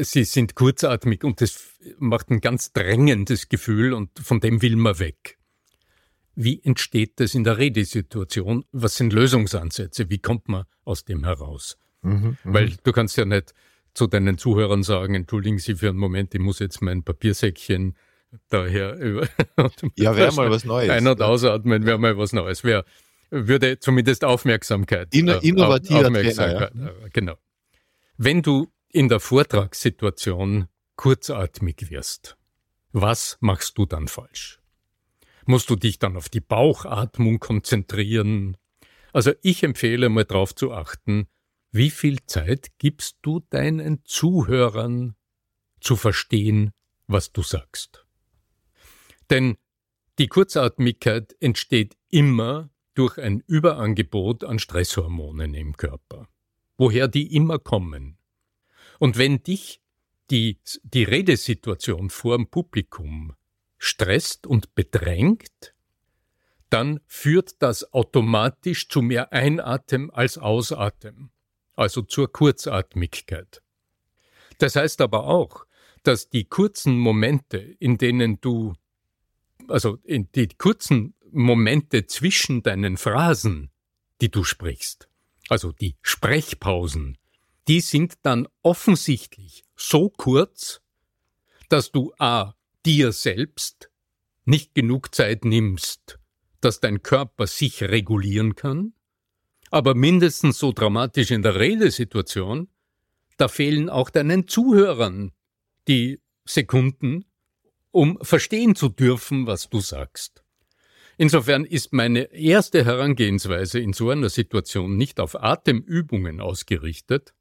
sie 0.00 0.24
sind 0.24 0.56
kurzatmig 0.56 1.22
und 1.22 1.40
das 1.40 1.70
macht 1.98 2.30
ein 2.30 2.40
ganz 2.40 2.72
drängendes 2.72 3.48
Gefühl 3.48 3.92
und 3.92 4.10
von 4.18 4.40
dem 4.40 4.60
will 4.60 4.74
man 4.74 4.98
weg. 4.98 5.38
Wie 6.34 6.60
entsteht 6.64 7.20
das 7.20 7.36
in 7.36 7.44
der 7.44 7.58
Redesituation? 7.58 8.64
Was 8.72 8.96
sind 8.96 9.12
Lösungsansätze? 9.12 10.10
Wie 10.10 10.18
kommt 10.18 10.48
man 10.48 10.64
aus 10.84 11.04
dem 11.04 11.22
heraus? 11.24 11.78
Mhm, 12.00 12.36
mhm, 12.42 12.54
Weil 12.54 12.72
du 12.82 12.90
kannst 12.90 13.16
ja 13.16 13.24
nicht 13.24 13.54
zu 13.94 14.08
deinen 14.08 14.36
Zuhörern 14.36 14.82
sagen, 14.82 15.14
entschuldigen 15.14 15.60
Sie 15.60 15.76
für 15.76 15.90
einen 15.90 15.98
Moment, 15.98 16.34
ich 16.34 16.40
muss 16.40 16.58
jetzt 16.58 16.82
mein 16.82 17.04
Papiersäckchen 17.04 17.96
daher 18.48 18.96
über. 18.96 19.28
ja, 19.94 20.16
wäre 20.16 20.34
mal 20.34 20.50
was 20.50 20.64
Neues. 20.64 20.90
Ein- 20.90 21.06
und 21.06 21.22
ausatmen 21.22 21.86
wäre 21.86 21.98
mal 21.98 22.18
was 22.18 22.32
Neues. 22.32 22.64
Wäre, 22.64 22.84
würde 23.32 23.80
zumindest 23.80 24.24
Aufmerksamkeit. 24.24 25.14
In, 25.14 25.28
äh, 25.28 25.38
innovativer 25.38 26.06
Aufmerksamkeit, 26.06 26.72
Trainer, 26.72 26.92
ja. 27.00 27.06
Äh, 27.06 27.10
genau. 27.12 27.36
Wenn 28.16 28.42
du 28.42 28.68
in 28.90 29.08
der 29.08 29.20
Vortragssituation 29.20 30.68
kurzatmig 30.96 31.90
wirst, 31.90 32.36
was 32.92 33.38
machst 33.40 33.78
du 33.78 33.86
dann 33.86 34.06
falsch? 34.06 34.62
musst 35.46 35.70
du 35.70 35.76
dich 35.76 35.98
dann 35.98 36.16
auf 36.16 36.28
die 36.28 36.40
Bauchatmung 36.40 37.38
konzentrieren. 37.40 38.56
Also 39.12 39.32
ich 39.42 39.62
empfehle 39.62 40.08
mal 40.08 40.24
darauf 40.24 40.54
zu 40.54 40.72
achten, 40.72 41.26
wie 41.70 41.90
viel 41.90 42.18
Zeit 42.26 42.68
gibst 42.78 43.16
du 43.22 43.40
deinen 43.50 44.04
Zuhörern 44.04 45.14
zu 45.80 45.96
verstehen, 45.96 46.72
was 47.06 47.32
du 47.32 47.42
sagst. 47.42 48.06
Denn 49.30 49.56
die 50.18 50.28
Kurzatmigkeit 50.28 51.34
entsteht 51.40 51.96
immer 52.10 52.70
durch 52.94 53.18
ein 53.18 53.42
Überangebot 53.46 54.44
an 54.44 54.58
Stresshormonen 54.58 55.54
im 55.54 55.76
Körper, 55.76 56.28
woher 56.76 57.08
die 57.08 57.34
immer 57.34 57.58
kommen. 57.58 58.18
Und 58.98 59.18
wenn 59.18 59.42
dich 59.42 59.80
die, 60.30 60.58
die 60.82 61.04
Redesituation 61.04 62.10
vor 62.10 62.36
dem 62.36 62.48
Publikum 62.48 63.34
stresst 63.78 64.46
und 64.46 64.74
bedrängt, 64.74 65.74
dann 66.70 67.00
führt 67.06 67.60
das 67.60 67.92
automatisch 67.92 68.88
zu 68.88 69.02
mehr 69.02 69.32
Einatmen 69.32 70.10
als 70.10 70.38
Ausatmen, 70.38 71.30
also 71.74 72.02
zur 72.02 72.32
Kurzatmigkeit. 72.32 73.62
Das 74.58 74.76
heißt 74.76 75.00
aber 75.00 75.26
auch, 75.26 75.66
dass 76.02 76.30
die 76.30 76.44
kurzen 76.44 76.96
Momente, 76.98 77.58
in 77.58 77.98
denen 77.98 78.40
du, 78.40 78.74
also 79.68 79.98
die 80.06 80.48
kurzen 80.56 81.14
Momente 81.32 82.06
zwischen 82.06 82.62
deinen 82.62 82.96
Phrasen, 82.96 83.70
die 84.20 84.30
du 84.30 84.44
sprichst, 84.44 85.08
also 85.48 85.72
die 85.72 85.96
Sprechpausen, 86.02 87.18
die 87.68 87.80
sind 87.80 88.14
dann 88.22 88.48
offensichtlich 88.62 89.64
so 89.76 90.10
kurz, 90.10 90.80
dass 91.68 91.90
du 91.90 92.12
a 92.18 92.54
dir 92.84 93.12
selbst 93.12 93.90
nicht 94.44 94.74
genug 94.74 95.14
Zeit 95.14 95.44
nimmst, 95.44 96.18
dass 96.60 96.80
dein 96.80 97.02
Körper 97.02 97.46
sich 97.46 97.82
regulieren 97.82 98.54
kann, 98.54 98.94
aber 99.70 99.94
mindestens 99.94 100.58
so 100.58 100.72
dramatisch 100.72 101.30
in 101.30 101.42
der 101.42 101.56
Redesituation, 101.58 102.68
da 103.38 103.48
fehlen 103.48 103.88
auch 103.88 104.10
deinen 104.10 104.46
Zuhörern 104.48 105.32
die 105.88 106.20
Sekunden, 106.44 107.24
um 107.90 108.18
verstehen 108.22 108.74
zu 108.74 108.88
dürfen, 108.88 109.46
was 109.46 109.68
du 109.68 109.80
sagst. 109.80 110.41
Insofern 111.22 111.64
ist 111.64 111.92
meine 111.92 112.32
erste 112.32 112.84
Herangehensweise 112.84 113.78
in 113.78 113.92
so 113.92 114.10
einer 114.10 114.28
Situation 114.28 114.96
nicht 114.96 115.20
auf 115.20 115.40
Atemübungen 115.40 116.40
ausgerichtet, 116.40 117.32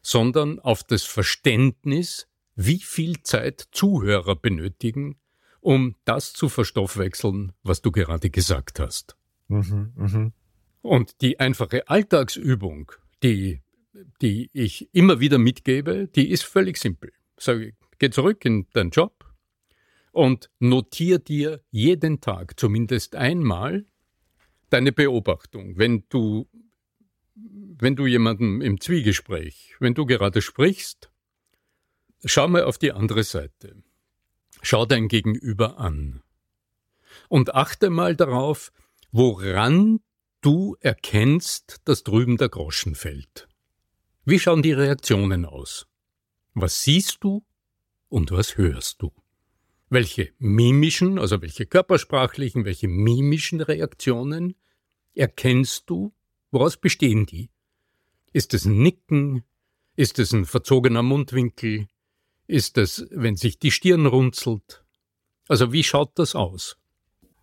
sondern 0.00 0.58
auf 0.58 0.82
das 0.82 1.04
Verständnis 1.04 2.28
wie 2.56 2.78
viel 2.78 3.22
Zeit 3.24 3.68
Zuhörer 3.72 4.36
benötigen, 4.36 5.16
um 5.60 5.96
das 6.06 6.32
zu 6.32 6.48
verstoffwechseln, 6.48 7.52
was 7.62 7.82
du 7.82 7.92
gerade 7.92 8.30
gesagt 8.30 8.80
hast. 8.80 9.18
Mhm, 9.48 9.92
mh. 9.94 10.32
Und 10.80 11.20
die 11.20 11.40
einfache 11.40 11.90
Alltagsübung, 11.90 12.90
die, 13.22 13.60
die 14.22 14.48
ich 14.54 14.88
immer 14.94 15.20
wieder 15.20 15.36
mitgebe, 15.36 16.08
die 16.08 16.30
ist 16.30 16.44
völlig 16.44 16.78
simpel. 16.78 17.12
Sag 17.36 17.74
geh 17.98 18.08
zurück 18.08 18.46
in 18.46 18.66
deinen 18.72 18.88
Job 18.88 19.21
und 20.12 20.50
notier 20.60 21.18
dir 21.18 21.60
jeden 21.70 22.20
Tag 22.20 22.58
zumindest 22.58 23.16
einmal 23.16 23.84
deine 24.70 24.92
Beobachtung. 24.92 25.76
Wenn 25.76 26.04
du, 26.08 26.48
wenn 27.34 27.96
du 27.96 28.06
jemanden 28.06 28.60
im 28.60 28.80
Zwiegespräch, 28.80 29.74
wenn 29.80 29.94
du 29.94 30.06
gerade 30.06 30.40
sprichst, 30.40 31.12
Schau 32.24 32.46
mal 32.46 32.62
auf 32.62 32.78
die 32.78 32.92
andere 32.92 33.24
Seite. 33.24 33.82
Schau 34.62 34.86
dein 34.86 35.08
Gegenüber 35.08 35.78
an. 35.78 36.22
Und 37.28 37.54
achte 37.54 37.90
mal 37.90 38.14
darauf, 38.14 38.72
woran 39.10 40.00
du 40.40 40.76
erkennst, 40.80 41.80
dass 41.84 42.04
drüben 42.04 42.36
der 42.36 42.48
Groschen 42.48 42.94
fällt. 42.94 43.48
Wie 44.24 44.38
schauen 44.38 44.62
die 44.62 44.72
Reaktionen 44.72 45.44
aus? 45.44 45.86
Was 46.54 46.82
siehst 46.82 47.24
du 47.24 47.44
und 48.08 48.30
was 48.30 48.56
hörst 48.56 49.02
du? 49.02 49.10
Welche 49.92 50.32
mimischen, 50.38 51.18
also 51.18 51.42
welche 51.42 51.66
körpersprachlichen, 51.66 52.64
welche 52.64 52.88
mimischen 52.88 53.60
Reaktionen 53.60 54.56
erkennst 55.14 55.90
du? 55.90 56.14
Woraus 56.50 56.78
bestehen 56.78 57.26
die? 57.26 57.50
Ist 58.32 58.54
es 58.54 58.64
ein 58.64 58.82
Nicken? 58.82 59.44
Ist 59.94 60.18
es 60.18 60.32
ein 60.32 60.46
verzogener 60.46 61.02
Mundwinkel? 61.02 61.88
ist 62.52 62.78
es, 62.78 63.06
wenn 63.10 63.36
sich 63.36 63.58
die 63.58 63.70
Stirn 63.70 64.06
runzelt? 64.06 64.84
Also 65.48 65.72
wie 65.72 65.82
schaut 65.82 66.18
das 66.18 66.34
aus? 66.34 66.76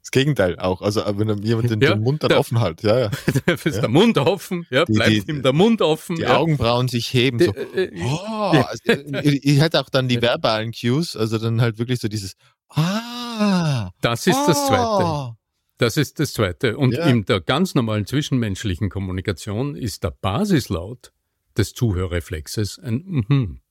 Das 0.01 0.12
Gegenteil 0.12 0.58
auch. 0.58 0.82
Also 0.82 1.01
wenn 1.06 1.44
jemand 1.44 1.70
den, 1.70 1.82
ja, 1.82 1.94
den 1.94 2.01
Mund 2.01 2.24
dann 2.24 2.29
der, 2.29 2.39
offen 2.39 2.60
hat, 2.60 2.82
ja, 2.84 3.00
ja. 3.00 3.12
ist 3.46 3.65
ja. 3.65 3.82
der 3.82 3.89
Mund 3.89 4.18
offen, 4.18 4.65
ja, 4.70 4.86
die, 4.86 4.94
bleibt 4.94 5.12
die, 5.12 5.32
ihm 5.32 5.41
der 5.44 5.53
Mund 5.53 5.82
offen. 5.82 6.15
Die 6.15 6.24
ja. 6.24 6.38
Augenbrauen 6.38 6.88
sich 6.88 7.13
heben. 7.13 7.38
Die, 7.38 7.46
so. 7.46 7.53
Äh, 7.53 7.86
äh 7.86 8.01
oh, 8.03 8.63
also, 8.65 8.84
ich, 9.24 9.44
ich 9.44 9.62
hätte 9.62 9.79
auch 9.79 9.89
dann 9.89 10.08
die 10.08 10.22
verbalen 10.22 10.72
Cues, 10.72 11.15
also 11.15 11.38
dann 11.38 11.62
halt 11.62 11.77
wirklich 11.79 12.00
so 12.00 12.08
dieses 12.08 12.36
Ah. 12.70 13.91
Das 14.01 14.27
ist 14.27 14.36
oh. 14.36 14.48
das 14.48 14.68
Zweite. 14.68 15.38
Das 15.77 15.98
ist 15.98 16.20
das 16.20 16.34
Zweite. 16.34 16.77
Und 16.77 16.94
ja. 16.94 17.06
in 17.06 17.25
der 17.25 17.39
ganz 17.39 17.74
normalen 17.74 18.06
zwischenmenschlichen 18.06 18.89
Kommunikation 18.89 19.75
ist 19.75 20.03
der 20.03 20.12
Basislaut 20.12 21.13
des 21.58 21.74
Zuhörreflexes 21.74 22.79
ein 22.79 23.03
Mhm. 23.06 23.62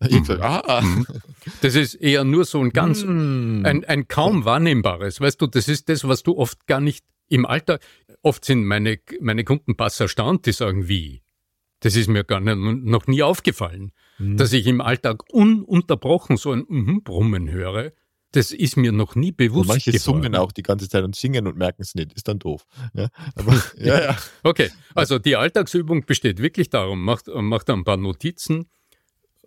Mhm. 0.00 0.24
Ah. 0.40 0.80
Mhm. 0.80 1.06
Das 1.60 1.74
ist 1.74 1.94
eher 1.94 2.24
nur 2.24 2.44
so 2.44 2.60
ein 2.60 2.70
ganz, 2.70 3.02
mm. 3.04 3.64
ein, 3.64 3.84
ein 3.84 4.06
kaum 4.06 4.44
wahrnehmbares. 4.44 5.20
Weißt 5.20 5.40
du, 5.40 5.46
das 5.46 5.68
ist 5.68 5.88
das, 5.88 6.06
was 6.06 6.22
du 6.22 6.36
oft 6.36 6.66
gar 6.66 6.80
nicht 6.80 7.04
im 7.28 7.46
Alltag, 7.46 7.80
oft 8.22 8.44
sind 8.44 8.64
meine, 8.64 8.98
meine 9.20 9.44
Kunden 9.44 9.76
pass 9.76 9.98
erstaunt, 10.00 10.46
die 10.46 10.52
sagen, 10.52 10.88
wie? 10.88 11.22
Das 11.80 11.94
ist 11.94 12.08
mir 12.08 12.24
gar 12.24 12.40
nicht, 12.40 12.56
noch 12.56 13.06
nie 13.06 13.22
aufgefallen, 13.22 13.92
mhm. 14.18 14.36
dass 14.36 14.52
ich 14.52 14.66
im 14.66 14.80
Alltag 14.80 15.22
ununterbrochen 15.32 16.36
so 16.36 16.52
ein 16.52 16.64
mhm 16.68 17.02
Brummen 17.02 17.50
höre. 17.50 17.92
Das 18.32 18.52
ist 18.52 18.76
mir 18.76 18.92
noch 18.92 19.14
nie 19.14 19.32
bewusst. 19.32 19.62
Und 19.62 19.68
manche 19.68 19.92
geworden. 19.92 20.22
summen 20.22 20.34
auch 20.34 20.52
die 20.52 20.62
ganze 20.62 20.88
Zeit 20.88 21.02
und 21.02 21.16
singen 21.16 21.46
und 21.46 21.56
merken 21.56 21.80
es 21.80 21.94
nicht. 21.94 22.12
Ist 22.12 22.28
dann 22.28 22.38
doof. 22.38 22.66
Ja, 22.92 23.08
aber, 23.36 23.62
ja, 23.78 24.00
ja. 24.02 24.18
Okay, 24.42 24.70
also 24.94 25.18
die 25.18 25.36
Alltagsübung 25.36 26.04
besteht 26.04 26.42
wirklich 26.42 26.68
darum, 26.68 27.02
macht, 27.04 27.28
macht 27.28 27.70
ein 27.70 27.84
paar 27.84 27.96
Notizen. 27.96 28.68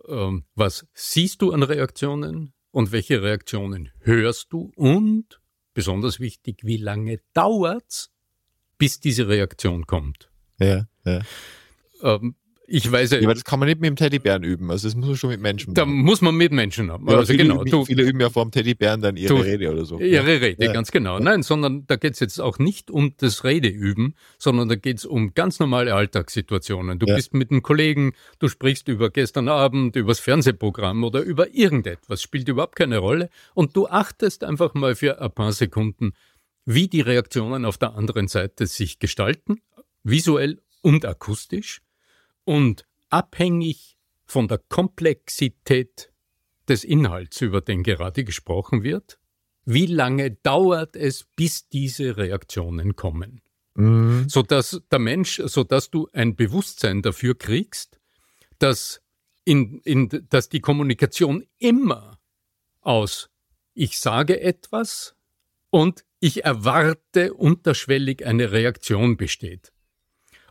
Ähm, 0.08 0.44
was 0.54 0.86
siehst 0.94 1.42
du 1.42 1.52
an 1.52 1.62
Reaktionen 1.62 2.52
und 2.70 2.92
welche 2.92 3.22
Reaktionen 3.22 3.90
hörst 4.00 4.52
du? 4.52 4.72
Und 4.76 5.40
besonders 5.74 6.20
wichtig, 6.20 6.60
wie 6.62 6.76
lange 6.76 7.20
dauert's, 7.32 8.10
bis 8.78 9.00
diese 9.00 9.28
Reaktion 9.28 9.86
kommt? 9.86 10.30
Ja, 10.58 10.86
ja. 11.04 11.20
Ähm, 12.02 12.36
ich 12.66 12.90
weiß 12.90 13.10
ja. 13.10 13.18
ja 13.18 13.24
aber 13.24 13.34
das 13.34 13.44
kann 13.44 13.58
man 13.58 13.68
nicht 13.68 13.80
mit 13.80 13.88
dem 13.88 13.96
Teddybären 13.96 14.44
üben. 14.44 14.70
Also 14.70 14.88
das 14.88 14.94
muss 14.94 15.06
man 15.06 15.16
schon 15.16 15.30
mit 15.30 15.40
Menschen 15.40 15.72
machen. 15.72 15.74
Da 15.74 15.84
muss 15.84 16.20
man 16.20 16.34
mit 16.34 16.52
Menschen 16.52 16.90
haben. 16.90 17.08
Ja, 17.08 17.16
also 17.16 17.32
viele, 17.32 17.44
genau. 17.44 17.60
Üben, 17.62 17.70
du, 17.70 17.84
viele 17.84 18.02
üben 18.02 18.20
ja 18.20 18.30
vor 18.30 18.44
dem 18.44 18.50
Teddybären 18.50 19.00
dann 19.00 19.16
ihre 19.16 19.34
du, 19.34 19.40
Rede 19.40 19.70
oder 19.70 19.84
so. 19.84 19.98
Ihre 19.98 20.40
Rede, 20.40 20.64
ja. 20.64 20.72
ganz 20.72 20.90
genau. 20.90 21.18
Nein, 21.18 21.42
sondern 21.42 21.86
da 21.86 21.96
geht 21.96 22.14
es 22.14 22.20
jetzt 22.20 22.40
auch 22.40 22.58
nicht 22.58 22.90
um 22.90 23.14
das 23.18 23.44
Redeüben, 23.44 24.14
sondern 24.38 24.68
da 24.68 24.76
geht 24.76 24.98
es 24.98 25.04
um 25.04 25.34
ganz 25.34 25.58
normale 25.58 25.94
Alltagssituationen. 25.94 26.98
Du 26.98 27.06
bist 27.06 27.34
mit 27.34 27.50
einem 27.50 27.62
Kollegen, 27.62 28.12
du 28.38 28.48
sprichst 28.48 28.88
über 28.88 29.10
gestern 29.10 29.48
Abend, 29.48 29.96
über 29.96 30.12
das 30.12 30.20
Fernsehprogramm 30.20 31.04
oder 31.04 31.20
über 31.20 31.54
irgendetwas, 31.54 32.22
spielt 32.22 32.48
überhaupt 32.48 32.76
keine 32.76 32.98
Rolle. 32.98 33.28
Und 33.54 33.76
du 33.76 33.86
achtest 33.88 34.44
einfach 34.44 34.74
mal 34.74 34.94
für 34.94 35.20
ein 35.20 35.32
paar 35.32 35.52
Sekunden, 35.52 36.12
wie 36.64 36.86
die 36.88 37.00
Reaktionen 37.00 37.64
auf 37.64 37.76
der 37.76 37.94
anderen 37.94 38.28
Seite 38.28 38.66
sich 38.66 38.98
gestalten, 38.98 39.60
visuell 40.04 40.60
und 40.80 41.04
akustisch 41.04 41.80
und 42.44 42.84
abhängig 43.10 43.96
von 44.24 44.48
der 44.48 44.58
Komplexität 44.68 46.12
des 46.68 46.84
Inhalts, 46.84 47.40
über 47.40 47.60
den 47.60 47.82
gerade 47.82 48.24
gesprochen 48.24 48.82
wird, 48.82 49.18
wie 49.64 49.86
lange 49.86 50.30
dauert 50.30 50.96
es, 50.96 51.26
bis 51.36 51.68
diese 51.68 52.16
Reaktionen 52.16 52.96
kommen? 52.96 53.40
Mhm. 53.74 54.28
Sodass 54.28 54.80
der 54.90 54.98
Mensch, 54.98 55.40
sodass 55.44 55.90
du 55.90 56.08
ein 56.12 56.34
Bewusstsein 56.34 57.02
dafür 57.02 57.36
kriegst, 57.36 58.00
dass, 58.58 59.00
in, 59.44 59.80
in, 59.80 60.08
dass 60.28 60.48
die 60.48 60.60
Kommunikation 60.60 61.44
immer 61.58 62.18
aus 62.80 63.28
ich 63.74 63.98
sage 63.98 64.40
etwas 64.40 65.14
und 65.70 66.04
ich 66.20 66.44
erwarte 66.44 67.34
unterschwellig 67.34 68.26
eine 68.26 68.52
Reaktion 68.52 69.16
besteht 69.16 69.72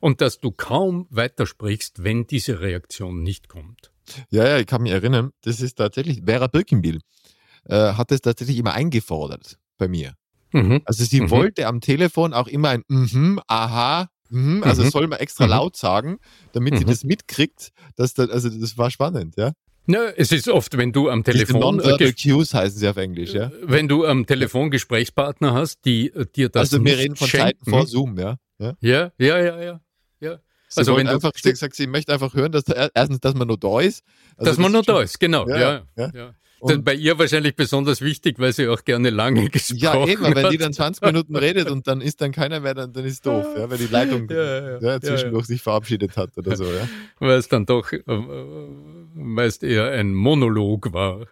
und 0.01 0.20
dass 0.20 0.39
du 0.39 0.51
kaum 0.51 1.08
weitersprichst, 1.10 2.03
wenn 2.03 2.27
diese 2.27 2.60
Reaktion 2.60 3.24
nicht 3.24 3.48
kommt. 3.48 3.91
Ja, 4.29 4.46
ja, 4.46 4.58
ich 4.58 4.67
kann 4.67 4.81
mich 4.81 4.91
erinnern, 4.91 5.31
das 5.43 5.62
ist 5.62 5.75
tatsächlich, 5.75 6.24
Vera 6.25 6.48
Birkenbiel 6.48 7.00
äh, 7.65 7.93
hat 7.93 8.12
das 8.12 8.22
tatsächlich 8.22 8.58
immer 8.58 8.74
eingefordert 8.74 9.58
bei 9.77 9.88
mir. 9.88 10.15
Mhm. 10.51 10.81
Also 10.84 11.05
sie 11.05 11.22
mhm. 11.22 11.29
wollte 11.29 11.67
am 11.67 11.79
Telefon 11.79 12.34
auch 12.34 12.48
immer 12.48 12.70
ein 12.70 12.84
mhm, 12.89 13.39
aha, 13.48 14.10
mhm, 14.29 14.63
also 14.63 14.84
mhm. 14.84 14.89
soll 14.89 15.08
man 15.08 15.20
extra 15.20 15.46
mhm. 15.46 15.51
laut 15.51 15.77
sagen, 15.77 16.20
damit 16.51 16.77
sie 16.77 16.84
mhm. 16.84 16.89
das 16.89 17.03
mitkriegt, 17.03 17.72
dass 17.96 18.13
das, 18.13 18.29
also 18.29 18.50
das 18.50 18.77
war 18.77 18.91
spannend, 18.91 19.36
ja. 19.38 19.53
Ja, 19.88 20.10
es 20.15 20.31
ist 20.31 20.48
oft, 20.48 20.77
wenn 20.77 20.91
du 20.91 21.10
am 21.10 21.24
Telefon. 21.24 21.81
Diese 22.00 22.13
Cues 22.13 22.53
heißen 22.53 22.79
sie 22.79 22.88
auf 22.88 22.98
Englisch, 22.98 23.34
ja. 23.34 23.51
Wenn 23.63 23.88
du 23.88 24.05
am 24.05 24.27
Telefon 24.27 24.70
Gesprächspartner 24.70 25.53
hast, 25.53 25.86
die 25.86 26.10
äh, 26.13 26.25
dir 26.27 26.50
das. 26.50 26.72
Also 26.74 26.86
wir 26.86 26.98
reden 26.98 27.15
von. 27.15 27.27
Zeiten 27.27 27.70
vor 27.70 27.88
Zoom, 27.88 28.17
ja. 28.20 28.38
Ja, 28.60 28.75
ja, 28.79 29.12
ja, 29.17 29.39
ja. 29.39 29.62
ja. 29.62 29.81
Ja. 30.22 30.40
Sie 30.70 30.80
also 30.80 30.96
wenn 30.96 31.06
du 31.06 31.12
einfach, 31.12 31.34
sie 31.36 31.50
gesagt, 31.50 31.75
sie 31.75 31.86
möchte 31.86 32.13
einfach 32.13 32.34
hören, 32.34 32.54
dass 32.54 32.63
erstens, 32.94 33.20
dass 33.20 33.34
man 33.34 33.48
nur 33.48 33.58
da 33.58 33.82
ist. 33.82 34.06
Also 34.38 34.51
dass 34.51 34.58
man 34.58 34.72
nur 34.72 34.84
da 34.84 35.01
ist, 35.01 35.20
genau. 35.20 35.46
Ja, 35.50 35.84
ja, 35.98 36.12
ja. 36.13 36.34
Und 36.62 36.86
bei 36.86 36.94
ihr 36.94 37.18
wahrscheinlich 37.18 37.56
besonders 37.56 38.01
wichtig, 38.01 38.38
weil 38.38 38.54
sie 38.54 38.68
auch 38.68 38.84
gerne 38.84 39.10
lange 39.10 39.50
gesprochen 39.50 39.82
hat. 39.82 40.08
Ja, 40.08 40.08
eben, 40.08 40.24
hat. 40.24 40.36
wenn 40.36 40.50
die 40.51 40.58
dann 40.60 40.74
20 40.74 41.03
Minuten 41.03 41.36
redet 41.36 41.72
und 41.72 41.88
dann 41.88 42.01
ist 42.01 42.22
dann 42.22 42.31
keiner 42.31 42.60
mehr, 42.60 42.75
dann, 42.75 42.94
dann 42.94 43.03
ist 43.03 43.25
doof, 43.25 43.48
ja, 43.57 43.70
weil 43.70 43.79
die 43.79 43.88
Leitung 43.92 44.27
zwischendurch 44.27 45.48
sich 45.48 45.62
verabschiedet 45.62 46.16
hat 46.18 46.38
oder 46.38 46.55
so. 46.55 46.66
Ja. 46.66 46.88
Weil 47.20 47.40
es 47.40 47.48
dann 47.48 47.66
doch 47.66 47.92
äh, 47.92 48.01
meist 49.16 49.64
eher 49.64 49.92
ein 49.92 50.14
Monolog 50.14 50.94
war. 50.94 51.25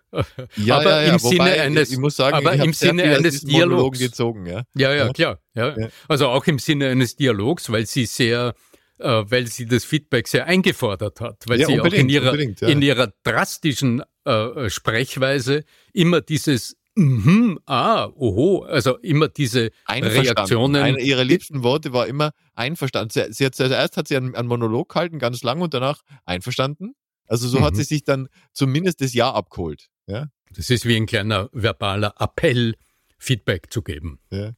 Ja, 0.56 0.80
aber 0.80 1.04
im 1.04 1.20
Sinne 1.20 1.40
Wobei, 1.42 1.62
eines, 1.62 1.92
ich 1.92 2.00
muss 2.00 2.16
sagen, 2.16 2.36
aber 2.36 2.54
im 2.54 2.74
Sinne 2.74 3.04
eines 3.04 3.42
Dialogs 3.42 4.00
gezogen, 4.00 4.48
ja. 4.48 4.64
Ja, 4.76 4.94
ja, 4.94 5.14
klar. 5.14 5.40
Ja. 5.54 5.76
Also 6.08 6.28
auch 6.28 6.46
im 6.48 6.58
Sinne 6.58 6.88
eines 6.88 7.16
Dialogs, 7.16 7.72
weil 7.72 7.86
sie 7.86 8.08
sehr 8.08 8.56
äh, 9.00 9.24
weil 9.30 9.48
sie 9.48 9.66
das 9.66 9.86
Feedback 9.86 10.28
sehr 10.28 10.46
eingefordert 10.46 11.22
hat, 11.22 11.44
weil 11.48 11.60
ja, 11.60 11.68
sie 11.68 11.80
auch 11.80 11.86
in 11.86 12.10
ihrer, 12.10 12.38
ja. 12.38 12.68
in 12.68 12.82
ihrer 12.82 13.14
drastischen 13.24 14.04
äh, 14.26 14.70
Sprechweise 14.70 15.64
immer 15.94 16.22
dieses 16.22 16.76
Mhm, 16.96 17.60
ah, 17.66 18.10
oho, 18.16 18.64
also 18.64 18.98
immer 18.98 19.30
diese 19.30 19.72
Reaktionen. 19.88 20.82
Einer 20.82 21.00
ihrer 21.00 21.24
liebsten 21.24 21.64
Worte 21.64 21.94
war 21.94 22.08
immer 22.08 22.32
einverstanden. 22.56 23.10
Sie, 23.10 23.32
sie 23.32 23.46
hat, 23.46 23.56
zuerst 23.56 23.96
hat 23.96 24.10
sie 24.10 24.18
einen, 24.18 24.36
einen, 24.36 24.50
Monolog 24.50 24.90
gehalten, 24.90 25.18
ganz 25.18 25.42
lang, 25.42 25.62
und 25.62 25.74
danach 25.74 26.02
einverstanden. 26.26 26.96
Also 27.26 27.48
so 27.48 27.60
mhm. 27.60 27.64
hat 27.64 27.78
sie 27.78 27.84
sich 27.84 28.04
dann 28.04 28.28
zumindest 28.52 29.00
das 29.00 29.14
Ja 29.14 29.32
abgeholt. 29.32 29.88
Ja? 30.08 30.28
Das 30.52 30.70
ist 30.70 30.86
wie 30.86 30.98
ein 30.98 31.06
kleiner 31.06 31.50
verbaler 31.54 32.16
Appell, 32.20 32.76
Feedback 33.18 33.72
zu 33.72 33.82
geben. 33.82 34.20
Ja. 34.30 34.52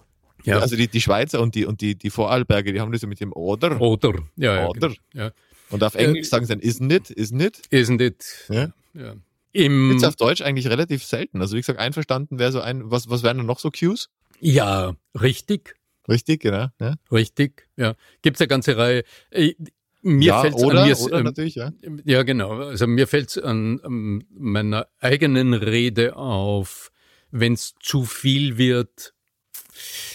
Ja. 0.43 0.59
Also 0.59 0.75
die, 0.75 0.87
die 0.87 1.01
Schweizer 1.01 1.41
und 1.41 1.55
die, 1.55 1.65
und 1.65 1.81
die, 1.81 1.95
die 1.95 2.09
Vorarlberger, 2.09 2.71
die 2.71 2.81
haben 2.81 2.91
das 2.91 3.05
mit 3.05 3.19
dem 3.19 3.33
Oder. 3.33 3.79
Oder, 3.79 4.13
ja. 4.35 4.67
Oder. 4.67 4.89
Ja, 4.89 4.93
genau. 4.93 4.95
ja. 5.13 5.31
Und 5.69 5.83
auf 5.83 5.95
Englisch 5.95 6.27
äh, 6.27 6.29
sagen 6.29 6.45
sie 6.45 6.53
dann 6.53 6.61
isn't 6.61 6.93
it, 6.93 7.09
isn't 7.09 7.41
it? 7.41 7.61
Isn't 7.71 8.01
it. 8.01 8.25
Ja. 8.49 8.73
ja. 8.93 9.15
Im 9.53 9.91
Jetzt 9.91 10.05
auf 10.05 10.15
Deutsch 10.15 10.41
eigentlich 10.41 10.67
relativ 10.67 11.03
selten. 11.03 11.41
Also 11.41 11.55
wie 11.55 11.61
gesagt, 11.61 11.79
einverstanden 11.79 12.39
wäre 12.39 12.51
so 12.51 12.61
ein, 12.61 12.89
was, 12.89 13.09
was 13.09 13.23
wären 13.23 13.37
denn 13.37 13.45
noch 13.45 13.59
so 13.59 13.69
Cues? 13.69 14.09
Ja, 14.39 14.95
richtig. 15.19 15.75
Richtig, 16.09 16.41
genau. 16.41 16.67
Ja. 16.79 16.95
Richtig, 17.11 17.67
ja. 17.77 17.95
Gibt 18.21 18.37
es 18.37 18.41
eine 18.41 18.47
ganze 18.47 18.77
Reihe. 18.77 19.03
Äh, 19.29 19.53
mir 20.01 20.25
ja, 20.25 20.41
fällt 20.41 20.55
oder, 20.55 20.81
an 20.81 20.87
mir, 20.87 20.99
oder 20.99 21.17
ähm, 21.19 21.23
natürlich, 21.25 21.55
ja. 21.55 21.71
Ja, 22.05 22.23
genau. 22.23 22.53
Also 22.53 22.87
mir 22.87 23.07
fällt 23.07 23.29
es 23.29 23.37
an, 23.37 23.79
an 23.81 24.23
meiner 24.31 24.87
eigenen 24.99 25.53
Rede 25.53 26.15
auf, 26.15 26.91
wenn 27.29 27.53
es 27.53 27.75
zu 27.79 28.03
viel 28.03 28.57
wird, 28.57 29.13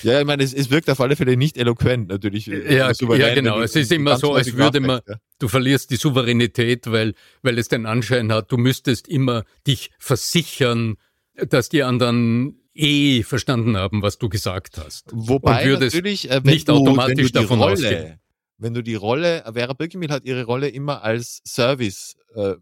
ja, 0.03 0.21
ich 0.21 0.27
meine, 0.27 0.43
es, 0.43 0.53
es 0.53 0.71
wirkt 0.71 0.91
auf 0.91 1.01
alle 1.01 1.17
Fälle 1.17 1.37
nicht 1.37 1.57
eloquent, 1.57 2.09
natürlich. 2.09 2.47
Ja, 2.47 2.91
ja 2.91 3.35
genau. 3.35 3.61
Es 3.61 3.75
ist 3.77 3.91
immer 3.93 4.19
so, 4.19 4.35
als 4.35 4.55
würde 4.55 4.81
man, 4.81 5.01
ja. 5.09 5.17
du 5.39 5.49
verlierst 5.49 5.91
die 5.91 5.97
Souveränität, 5.97 6.91
weil, 6.91 7.15
weil 7.43 7.59
es 7.59 7.69
den 7.69 7.87
Anschein 7.87 8.33
hat, 8.33 8.53
du 8.53 8.57
müsstest 8.57 9.09
immer 9.09 9.45
dich 9.67 9.91
versichern, 9.99 10.97
dass 11.35 11.69
die 11.69 11.83
anderen 11.83 12.61
eh 12.75 13.23
verstanden 13.23 13.77
haben, 13.77 14.03
was 14.03 14.19
du 14.19 14.29
gesagt 14.29 14.79
hast. 14.79 15.07
Wobei 15.13 15.63
Und 15.63 15.69
würdest 15.71 15.95
natürlich, 15.95 16.31
äh, 16.31 16.41
nicht 16.45 16.69
du, 16.69 16.75
automatisch 16.75 17.33
davon 17.33 17.61
Rolle, 17.61 17.73
ausgehen. 17.73 18.21
Wenn 18.59 18.75
du 18.75 18.83
die 18.83 18.95
Rolle, 18.95 19.45
Vera 19.53 19.73
Birkenmill 19.73 20.11
hat 20.11 20.25
ihre 20.25 20.45
Rolle 20.45 20.69
immer 20.69 21.03
als 21.03 21.43
Service 21.47 22.17
äh, 22.35 22.55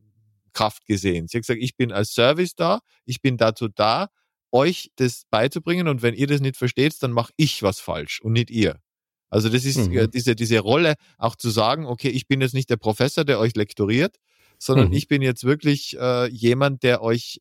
Kraft 0.52 0.86
gesehen. 0.86 1.28
Sie 1.28 1.36
hat 1.36 1.42
gesagt, 1.42 1.60
ich 1.60 1.76
bin 1.76 1.92
als 1.92 2.12
Service 2.12 2.54
da, 2.54 2.80
ich 3.04 3.20
bin 3.20 3.36
dazu 3.36 3.68
da, 3.68 4.08
euch 4.54 4.92
das 4.96 5.24
beizubringen 5.30 5.88
und 5.88 6.02
wenn 6.02 6.14
ihr 6.14 6.28
das 6.28 6.40
nicht 6.40 6.56
versteht, 6.56 7.02
dann 7.02 7.10
mache 7.10 7.32
ich 7.36 7.62
was 7.62 7.80
falsch 7.80 8.20
und 8.22 8.32
nicht 8.32 8.50
ihr. 8.50 8.80
Also 9.28 9.48
das 9.48 9.64
ist 9.64 9.76
äh, 9.76 10.04
mhm. 10.06 10.10
diese, 10.12 10.36
diese 10.36 10.60
Rolle, 10.60 10.94
auch 11.18 11.34
zu 11.34 11.50
sagen, 11.50 11.86
okay, 11.86 12.08
ich 12.08 12.28
bin 12.28 12.40
jetzt 12.40 12.54
nicht 12.54 12.70
der 12.70 12.76
Professor, 12.76 13.24
der 13.24 13.40
euch 13.40 13.56
lektoriert, 13.56 14.16
sondern 14.58 14.88
mhm. 14.88 14.94
ich 14.94 15.08
bin 15.08 15.22
jetzt 15.22 15.42
wirklich 15.42 15.98
äh, 15.98 16.28
jemand, 16.30 16.84
der 16.84 17.02
euch 17.02 17.40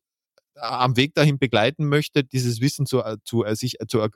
äh, 0.56 0.60
am 0.60 0.96
Weg 0.96 1.14
dahin 1.14 1.38
begleiten 1.38 1.86
möchte, 1.86 2.24
dieses 2.24 2.60
Wissen 2.60 2.84
zu, 2.84 3.04
äh, 3.04 3.18
zu 3.24 3.44
sich 3.52 3.76
zu, 3.86 4.00
äh, 4.00 4.10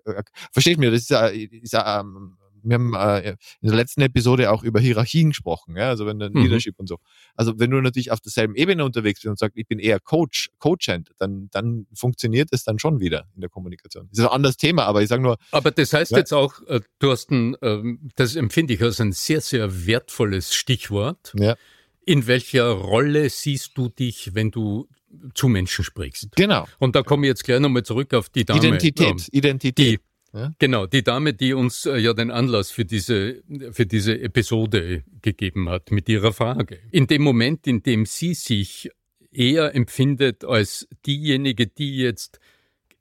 versteht 0.52 0.78
mir, 0.78 0.90
das 0.90 1.02
ist 1.02 1.11
ja, 1.11 1.26
ist 1.28 1.74
ähm, 1.74 2.37
wir 2.62 2.74
haben 2.74 2.94
äh, 2.94 3.30
in 3.60 3.68
der 3.68 3.76
letzten 3.76 4.00
Episode 4.02 4.50
auch 4.50 4.62
über 4.62 4.80
Hierarchien 4.80 5.30
gesprochen, 5.30 5.76
ja, 5.76 5.88
also 5.88 6.06
wenn 6.06 6.18
dann 6.18 6.32
mhm. 6.32 6.42
Leadership 6.42 6.78
und 6.78 6.86
so. 6.86 6.98
Also 7.34 7.58
wenn 7.58 7.70
du 7.70 7.80
natürlich 7.80 8.10
auf 8.10 8.20
derselben 8.20 8.54
Ebene 8.54 8.84
unterwegs 8.84 9.20
bist 9.20 9.30
und 9.30 9.38
sagst, 9.38 9.56
ich 9.56 9.66
bin 9.66 9.78
eher 9.78 10.00
Coach, 10.00 10.50
Coachend, 10.58 11.10
dann, 11.18 11.48
dann 11.50 11.86
funktioniert 11.94 12.48
es 12.52 12.64
dann 12.64 12.78
schon 12.78 13.00
wieder 13.00 13.28
in 13.34 13.40
der 13.40 13.50
Kommunikation. 13.50 14.08
Das 14.10 14.18
ist 14.18 14.24
ein 14.24 14.30
anderes 14.30 14.56
Thema, 14.56 14.84
aber 14.84 15.02
ich 15.02 15.08
sage 15.08 15.22
nur. 15.22 15.38
Aber 15.52 15.70
das 15.70 15.92
heißt 15.92 16.12
ja? 16.12 16.18
jetzt 16.18 16.32
auch, 16.32 16.60
äh, 16.66 16.80
Thorsten, 16.98 17.54
äh, 17.60 17.82
das 18.16 18.36
empfinde 18.36 18.74
ich 18.74 18.82
als 18.82 19.00
ein 19.00 19.12
sehr, 19.12 19.40
sehr 19.40 19.86
wertvolles 19.86 20.54
Stichwort. 20.54 21.32
Ja. 21.38 21.56
In 22.04 22.26
welcher 22.26 22.70
Rolle 22.70 23.28
siehst 23.28 23.76
du 23.76 23.88
dich, 23.88 24.34
wenn 24.34 24.50
du 24.50 24.88
zu 25.34 25.48
Menschen 25.48 25.84
sprichst? 25.84 26.36
Genau. 26.36 26.66
Und 26.78 26.96
da 26.96 27.02
komme 27.02 27.26
ich 27.26 27.28
jetzt 27.28 27.44
gleich 27.44 27.60
nochmal 27.60 27.82
zurück 27.82 28.14
auf 28.14 28.28
die 28.30 28.44
Dame. 28.44 28.60
Identität. 28.60 29.08
Ähm, 29.08 29.24
Identität. 29.32 30.00
Ja? 30.38 30.55
Genau, 30.59 30.87
die 30.87 31.03
Dame, 31.03 31.35
die 31.35 31.53
uns 31.53 31.87
äh, 31.87 31.98
ja 31.98 32.14
den 32.14 32.31
Anlass 32.31 32.70
für 32.70 32.85
diese, 32.85 33.42
für 33.72 33.87
diese 33.87 34.18
Episode 34.20 35.03
gegeben 35.22 35.68
hat 35.68 35.90
mit 35.90 36.09
ihrer 36.09 36.33
Frage. 36.33 36.79
In 36.90 37.07
dem 37.07 37.22
Moment, 37.22 37.66
in 37.66 37.83
dem 37.83 38.07
sie 38.07 38.35
sich 38.35 38.90
eher 39.33 39.74
empfindet 39.74 40.44
als 40.44 40.88
diejenige, 41.05 41.66
die 41.66 41.96
jetzt 41.96 42.38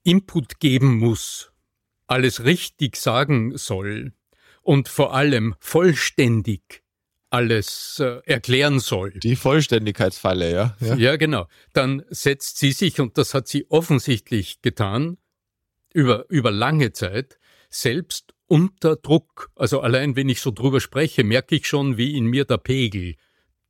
Input 0.04 0.60
geben 0.60 0.97
muss, 0.97 1.52
alles 2.08 2.43
richtig 2.43 2.95
sagen 2.95 3.58
soll 3.58 4.13
und 4.62 4.88
vor 4.88 5.13
allem 5.13 5.56
vollständig 5.60 6.84
alles 7.30 8.00
äh, 8.00 8.21
erklären 8.26 8.80
soll. 8.80 9.12
Die 9.12 9.36
Vollständigkeitsfalle, 9.36 10.52
ja? 10.52 10.78
ja? 10.80 10.95
Ja, 10.95 11.15
genau. 11.17 11.47
Dann 11.73 12.04
setzt 12.10 12.58
sie 12.58 12.71
sich, 12.71 13.00
und 13.00 13.17
das 13.17 13.34
hat 13.34 13.47
sie 13.47 13.65
offensichtlich 13.69 14.62
getan, 14.62 15.17
über, 15.97 16.25
über 16.29 16.51
lange 16.51 16.91
Zeit, 16.91 17.39
selbst 17.71 18.36
unter 18.45 18.97
Druck. 18.97 19.49
Also 19.55 19.81
allein 19.81 20.15
wenn 20.15 20.29
ich 20.29 20.41
so 20.41 20.51
drüber 20.51 20.79
spreche, 20.79 21.23
merke 21.23 21.55
ich 21.55 21.65
schon, 21.65 21.97
wie 21.97 22.15
in 22.15 22.27
mir 22.27 22.45
der 22.45 22.60
Pegel, 22.60 23.15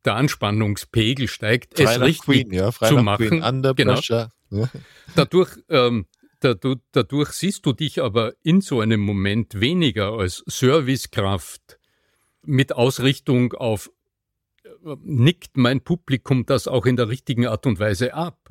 der 0.04 0.16
Anspannungspegel 0.16 1.30
steigt, 1.30 1.76
Freie 1.78 1.96
es 1.96 2.02
richtig 2.02 2.26
Queen, 2.26 2.52
ja? 2.52 2.74
zu 2.74 2.98
machen. 2.98 3.30
Queen, 3.30 3.44
Genau. 4.50 4.66
Ja. 4.66 4.70
Dadurch, 5.16 5.52
ähm, 5.70 6.08
dadurch, 6.42 6.80
dadurch 6.92 7.30
siehst 7.30 7.66
du 7.66 7.72
dich 7.72 8.02
aber 8.02 8.34
in 8.44 8.60
so 8.60 8.82
einem 8.82 9.00
Moment 9.00 9.62
weniger 9.62 10.12
als 10.12 10.44
Servicekraft 10.48 11.80
mit 12.44 12.74
Ausrichtung 12.74 13.54
auf, 13.54 13.90
äh, 14.66 14.96
nickt 15.02 15.56
mein 15.56 15.80
Publikum 15.80 16.46
das 16.46 16.68
auch 16.68 16.86
in 16.86 16.98
der 16.98 17.08
richtigen 17.08 17.48
Art 17.48 17.66
und 17.66 17.80
Weise 17.80 18.14
ab? 18.14 18.47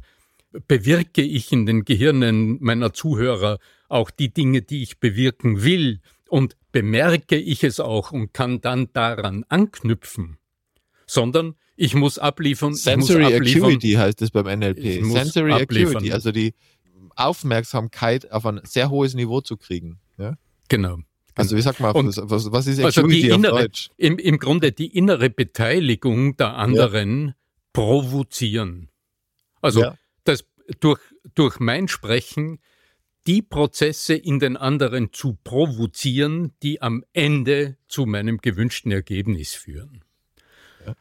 Bewirke 0.68 1.22
ich 1.22 1.52
in 1.52 1.66
den 1.66 1.84
Gehirnen 1.84 2.58
meiner 2.62 2.92
Zuhörer 2.92 3.58
auch 3.88 4.10
die 4.10 4.32
Dinge, 4.32 4.62
die 4.62 4.82
ich 4.82 4.98
bewirken 4.98 5.62
will? 5.62 6.00
Und 6.28 6.56
bemerke 6.72 7.36
ich 7.36 7.62
es 7.62 7.78
auch 7.78 8.10
und 8.12 8.32
kann 8.32 8.60
dann 8.60 8.88
daran 8.92 9.44
anknüpfen? 9.48 10.38
Sondern 11.06 11.54
ich 11.76 11.94
muss 11.94 12.18
abliefern, 12.18 12.74
Sensory 12.74 13.24
muss 13.24 13.32
abliefern, 13.34 13.62
Acuity 13.64 13.92
heißt 13.92 14.22
es 14.22 14.30
beim 14.30 14.46
NLP. 14.46 15.04
Sensory 15.04 15.52
abliefern. 15.52 15.96
Acuity, 15.96 16.12
also 16.12 16.32
die 16.32 16.54
Aufmerksamkeit 17.14 18.30
auf 18.32 18.46
ein 18.46 18.60
sehr 18.64 18.90
hohes 18.90 19.14
Niveau 19.14 19.40
zu 19.40 19.56
kriegen. 19.56 19.98
Ja? 20.18 20.34
Genau. 20.68 20.98
Also 21.34 21.56
wie 21.56 21.60
sagt 21.60 21.80
man, 21.80 21.90
auf 21.90 21.96
Und- 21.96 22.16
was, 22.30 22.50
was 22.50 22.66
ist 22.66 22.80
Also 22.82 23.02
Acuity 23.02 23.22
die 23.22 23.32
auf 23.32 23.38
innere, 23.38 23.60
Deutsch? 23.62 23.90
im, 23.98 24.18
im 24.18 24.38
Grunde 24.38 24.72
die 24.72 24.96
innere 24.96 25.28
Beteiligung 25.30 26.36
der 26.36 26.56
anderen 26.56 27.34
provozieren. 27.72 28.88
Also 29.60 29.80
Ja. 29.82 29.96
Durch, 30.80 31.00
durch 31.34 31.58
mein 31.60 31.88
Sprechen 31.88 32.58
die 33.26 33.42
Prozesse 33.42 34.14
in 34.14 34.38
den 34.38 34.56
anderen 34.56 35.12
zu 35.12 35.36
provozieren, 35.42 36.52
die 36.62 36.80
am 36.80 37.04
Ende 37.12 37.76
zu 37.88 38.06
meinem 38.06 38.38
gewünschten 38.38 38.92
Ergebnis 38.92 39.54
führen. 39.54 40.02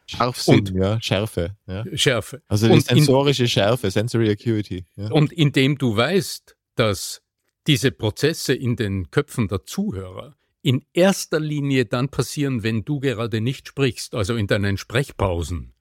Scharfsinn, 0.06 0.58
Und- 0.58 0.70
ja, 0.74 1.00
Schärfe. 1.00 1.56
Ja. 1.68 1.84
Schärfe. 1.96 2.42
Also 2.48 2.66
die 2.66 2.72
Und 2.72 2.90
in- 2.90 2.96
sensorische 2.96 3.46
Schärfe, 3.46 3.90
Sensory 3.90 4.30
Acuity. 4.30 4.84
Ja. 4.96 5.10
Und 5.12 5.32
indem 5.32 5.78
du 5.78 5.96
weißt, 5.96 6.56
dass 6.74 7.22
diese 7.68 7.92
Prozesse 7.92 8.54
in 8.54 8.74
den 8.74 9.10
Köpfen 9.12 9.46
der 9.48 9.64
Zuhörer 9.64 10.34
in 10.62 10.84
erster 10.92 11.38
Linie 11.38 11.84
dann 11.84 12.08
passieren, 12.08 12.64
wenn 12.64 12.84
du 12.84 12.98
gerade 12.98 13.40
nicht 13.40 13.68
sprichst, 13.68 14.16
also 14.16 14.34
in 14.34 14.48
deinen 14.48 14.76
Sprechpausen, 14.76 15.72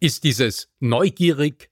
ist 0.00 0.24
dieses 0.24 0.68
neugierig 0.80 1.70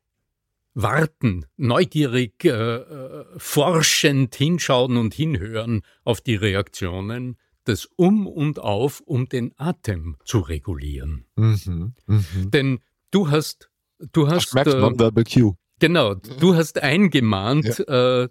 warten, 0.74 1.46
neugierig 1.56 2.44
äh, 2.44 2.48
äh, 2.48 3.24
forschend 3.36 4.34
hinschauen 4.34 4.96
und 4.96 5.14
hinhören 5.14 5.82
auf 6.04 6.20
die 6.20 6.36
Reaktionen, 6.36 7.36
das 7.64 7.88
Um 7.96 8.26
und 8.26 8.58
Auf, 8.58 9.00
um 9.00 9.28
den 9.28 9.52
Atem 9.56 10.16
zu 10.24 10.40
regulieren. 10.40 11.26
Mhm. 11.36 11.94
Mhm. 12.06 12.50
Denn 12.50 12.80
du 13.10 13.30
hast, 13.30 13.70
du 14.12 14.28
hast, 14.28 14.54
Merkst 14.54 14.74
äh, 14.74 14.78
Nonverbal 14.80 15.24
Cue. 15.24 15.56
Genau, 15.78 16.14
du 16.14 16.54
hast 16.54 16.82
eingemahnt 16.82 17.80
äh, 17.88 18.28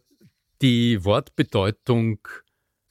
die 0.61 1.03
Wortbedeutung 1.03 2.19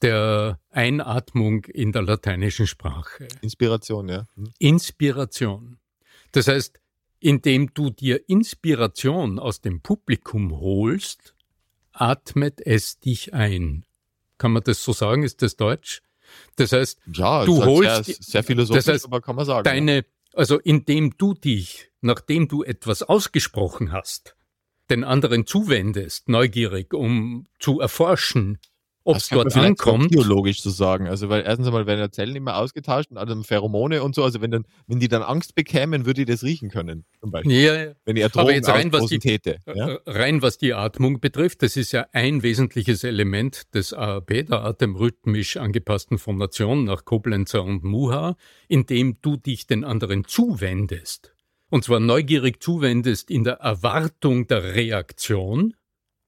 der 0.02 0.58
Einatmung 0.70 1.64
in 1.64 1.92
der 1.92 2.02
lateinischen 2.02 2.66
Sprache. 2.66 3.28
Inspiration, 3.42 4.08
ja. 4.08 4.26
Mhm. 4.34 4.50
Inspiration. 4.58 5.78
Das 6.32 6.48
heißt, 6.48 6.80
indem 7.20 7.72
du 7.74 7.90
dir 7.90 8.28
Inspiration 8.28 9.38
aus 9.38 9.61
dem 9.61 9.80
Publikum 9.80 10.59
holst, 10.59 11.35
atmet 11.92 12.61
es 12.64 12.98
dich 12.98 13.35
ein. 13.35 13.85
Kann 14.38 14.52
man 14.52 14.62
das 14.62 14.83
so 14.83 14.92
sagen? 14.92 15.22
Ist 15.22 15.42
das 15.42 15.56
Deutsch? 15.56 16.02
Das 16.56 16.72
heißt, 16.72 16.98
Ja, 17.12 17.44
Du 17.44 17.64
holst 17.64 18.04
sehr, 18.06 18.16
sehr 18.20 18.42
philosophisch, 18.44 18.85
das 18.85 18.92
heißt, 18.94 19.04
aber 19.04 19.20
kann 19.20 19.37
man 19.37 19.44
sagen. 19.44 19.66
ja. 19.66 19.72
deine, 19.72 20.04
also 20.33 20.59
indem 20.59 21.16
du 21.18 21.35
dich, 21.35 21.90
nachdem 22.00 22.48
du 22.48 22.62
etwas 22.62 23.02
ausgesprochen 23.02 23.92
hast, 23.92 24.37
den 24.88 25.04
anderen 25.04 25.46
zuwendest, 25.46 26.28
neugierig, 26.28 26.94
um 26.94 27.46
zu 27.59 27.80
erforschen, 27.80 28.59
ob 29.04 29.16
es 29.16 29.28
könnte 29.28 29.54
dort 29.54 29.56
ankommt. 29.66 30.10
biologisch 30.10 30.62
so 30.62 30.70
sagen. 30.70 31.06
Also, 31.08 31.28
weil 31.28 31.42
erstens 31.42 31.66
einmal 31.66 31.86
werden 31.86 32.00
ja 32.00 32.10
Zellen 32.10 32.36
immer 32.36 32.56
ausgetauscht 32.56 33.10
und 33.10 33.16
dann 33.16 33.44
Pheromone 33.44 34.02
und 34.02 34.14
so. 34.14 34.22
Also, 34.24 34.40
wenn, 34.40 34.50
dann, 34.50 34.64
wenn 34.86 35.00
die 35.00 35.08
dann 35.08 35.22
Angst 35.22 35.54
bekämen, 35.54 36.04
würde 36.06 36.20
ich 36.22 36.26
das 36.26 36.42
riechen 36.42 36.68
können. 36.70 37.04
Zum 37.20 37.30
Beispiel. 37.30 37.52
Ja, 37.52 37.74
ja. 37.84 37.92
Wenn 38.04 38.16
eine 38.16 38.30
Aber 38.34 38.52
jetzt 38.52 38.68
rein, 38.68 38.92
was 38.92 39.06
die- 39.06 39.18
täte. 39.18 39.58
Ja? 39.74 39.90
Äh, 39.94 39.98
Rein 40.06 40.42
was 40.42 40.58
die 40.58 40.74
Atmung 40.74 41.20
betrifft, 41.20 41.62
das 41.62 41.76
ist 41.76 41.92
ja 41.92 42.06
ein 42.12 42.42
wesentliches 42.42 43.02
Element 43.04 43.74
des 43.74 43.92
AAP, 43.94 44.44
der 44.48 44.64
atemrhythmisch 44.64 45.56
angepassten 45.56 46.18
Phonation 46.18 46.84
nach 46.84 47.04
Koblenzer 47.04 47.62
und 47.64 47.82
Muha, 47.84 48.36
indem 48.68 49.16
du 49.22 49.36
dich 49.36 49.66
den 49.66 49.84
anderen 49.84 50.24
zuwendest. 50.26 51.34
Und 51.70 51.84
zwar 51.84 52.00
neugierig 52.00 52.60
zuwendest 52.62 53.30
in 53.30 53.44
der 53.44 53.54
Erwartung 53.54 54.46
der 54.48 54.74
Reaktion, 54.74 55.74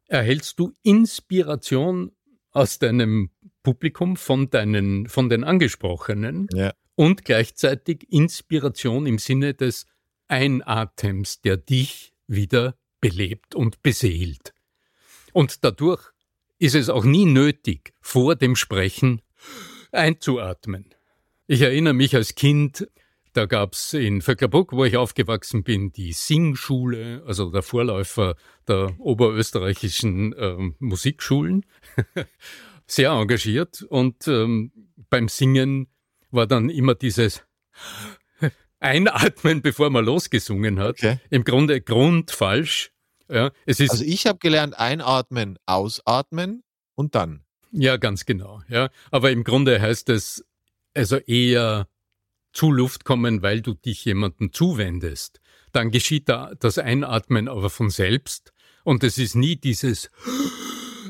erhältst 0.06 0.58
du 0.58 0.72
Inspiration 0.82 2.12
aus 2.52 2.78
deinem 2.78 3.30
Publikum, 3.62 4.16
von 4.16 4.50
deinen, 4.50 5.08
von 5.08 5.28
den 5.28 5.44
Angesprochenen 5.44 6.48
Ja. 6.52 6.72
und 6.94 7.24
gleichzeitig 7.24 8.06
Inspiration 8.10 9.06
im 9.06 9.18
Sinne 9.18 9.54
des 9.54 9.86
Einatems, 10.28 11.40
der 11.40 11.56
dich 11.56 12.12
wieder 12.26 12.76
belebt 13.00 13.54
und 13.54 13.82
beseelt. 13.82 14.54
Und 15.32 15.64
dadurch 15.64 16.02
ist 16.58 16.74
es 16.74 16.88
auch 16.88 17.04
nie 17.04 17.24
nötig, 17.24 17.92
vor 18.00 18.36
dem 18.36 18.54
Sprechen 18.56 19.22
einzuatmen. 19.90 20.86
Ich 21.46 21.60
erinnere 21.62 21.94
mich 21.94 22.14
als 22.14 22.34
Kind, 22.34 22.88
da 23.32 23.46
gab's 23.46 23.94
in 23.94 24.20
Vöcklerbruck, 24.20 24.72
wo 24.72 24.84
ich 24.84 24.96
aufgewachsen 24.96 25.62
bin, 25.62 25.92
die 25.92 26.12
Singschule, 26.12 27.22
also 27.26 27.50
der 27.50 27.62
Vorläufer 27.62 28.36
der 28.68 28.94
oberösterreichischen 28.98 30.34
ähm, 30.38 30.76
Musikschulen, 30.78 31.64
sehr 32.86 33.10
engagiert 33.10 33.82
und 33.82 34.28
ähm, 34.28 34.72
beim 35.08 35.28
Singen 35.28 35.88
war 36.30 36.46
dann 36.46 36.68
immer 36.68 36.94
dieses 36.94 37.42
Einatmen, 38.80 39.62
bevor 39.62 39.90
man 39.90 40.04
losgesungen 40.04 40.78
hat. 40.78 40.96
Okay. 40.98 41.18
Im 41.30 41.44
Grunde 41.44 41.80
grundfalsch. 41.80 42.92
Ja, 43.30 43.50
es 43.64 43.80
Also, 43.80 44.04
ich 44.04 44.26
habe 44.26 44.38
gelernt, 44.40 44.78
einatmen, 44.78 45.58
ausatmen 45.64 46.64
und 46.94 47.14
dann. 47.14 47.44
ja 47.70 47.96
ganz 47.96 48.26
genau. 48.26 48.60
Ja, 48.68 48.90
aber 49.10 49.30
im 49.30 49.44
Grunde 49.44 49.80
heißt 49.80 50.10
es 50.10 50.44
also 50.94 51.16
eher 51.16 51.86
zu 52.52 52.70
Luft 52.70 53.04
kommen, 53.04 53.42
weil 53.42 53.60
du 53.62 53.74
dich 53.74 54.04
jemandem 54.04 54.52
zuwendest. 54.52 55.40
Dann 55.72 55.90
geschieht 55.90 56.28
da 56.28 56.52
das 56.58 56.78
Einatmen 56.78 57.48
aber 57.48 57.70
von 57.70 57.90
selbst 57.90 58.52
und 58.84 59.04
es 59.04 59.18
ist 59.18 59.34
nie 59.34 59.56
dieses 59.56 60.10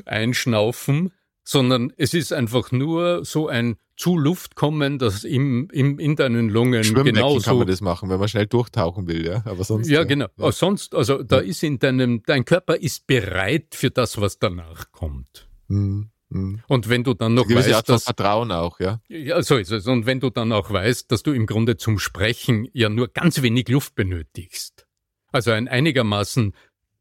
Einschnaufen, 0.05 1.11
sondern 1.43 1.91
es 1.97 2.13
ist 2.13 2.31
einfach 2.33 2.71
nur 2.71 3.25
so 3.25 3.47
ein 3.47 3.75
zu 3.95 4.17
Luft 4.17 4.55
kommen, 4.55 4.97
das 4.97 5.23
im, 5.23 5.69
im, 5.71 5.99
in 5.99 6.15
deinen 6.15 6.49
Lungen 6.49 6.83
Schwimmbecken 6.83 7.13
kann 7.15 7.23
genauso 7.29 7.55
man 7.55 7.67
das 7.67 7.81
machen, 7.81 8.09
wenn 8.09 8.19
man 8.19 8.27
schnell 8.27 8.47
durchtauchen 8.47 9.07
will, 9.07 9.25
ja. 9.25 9.43
Aber 9.45 9.63
sonst. 9.63 9.87
ja, 9.87 10.01
äh, 10.01 10.05
genau. 10.05 10.27
Ja. 10.37 10.51
Sonst, 10.51 10.95
also 10.95 11.21
da 11.21 11.37
Ja. 11.37 11.41
ist 11.43 11.61
in 11.61 11.77
deinem, 11.77 12.23
dein 12.25 12.43
Körper 12.43 12.75
ist 12.75 13.05
bereit 13.05 13.75
für 13.75 13.91
das, 13.91 14.19
was 14.19 14.39
danach 14.39 14.91
kommt. 14.91 15.47
Mhm. 15.67 16.09
Mhm. 16.33 16.61
Und 16.67 16.89
wenn 16.89 17.03
du 17.03 17.13
dann 17.13 17.33
noch 17.33 17.49
Art 17.49 17.55
weißt, 17.55 17.85
von 17.85 17.95
dass, 17.95 18.03
Vertrauen 18.03 18.51
auch, 18.51 18.79
ja. 18.79 19.01
ja, 19.07 19.41
so 19.41 19.57
ist 19.57 19.71
es. 19.71 19.87
Und 19.87 20.05
wenn 20.05 20.19
du 20.19 20.29
dann 20.29 20.51
auch 20.51 20.71
weißt, 20.71 21.11
dass 21.11 21.23
du 21.23 21.31
im 21.31 21.45
Grunde 21.45 21.77
zum 21.77 21.99
Sprechen 21.99 22.67
ja 22.73 22.89
nur 22.89 23.07
ganz 23.07 23.41
wenig 23.41 23.69
Luft 23.69 23.95
benötigst. 23.95 24.87
Also 25.31 25.51
ein 25.51 25.67
einigermaßen, 25.67 26.53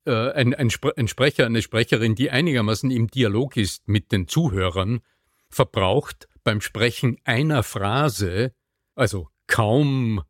äh, 0.06 0.30
ein, 0.32 0.54
ein, 0.54 0.70
Spre 0.70 0.92
ein 0.96 1.08
Sprecher, 1.08 1.46
eine 1.46 1.62
Sprecherin, 1.62 2.14
die 2.14 2.30
einigermaßen 2.30 2.90
im 2.90 3.08
Dialog 3.08 3.56
ist 3.56 3.88
mit 3.88 4.12
den 4.12 4.28
Zuhörern, 4.28 5.00
verbraucht 5.48 6.28
beim 6.44 6.60
Sprechen 6.60 7.18
einer 7.24 7.62
Phrase, 7.62 8.52
also 8.94 9.28
kaum, 9.46 10.22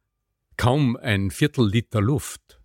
kaum 0.56 0.96
ein 0.96 1.30
Viertel 1.30 1.68
Liter 1.68 2.00
Luft. 2.00 2.60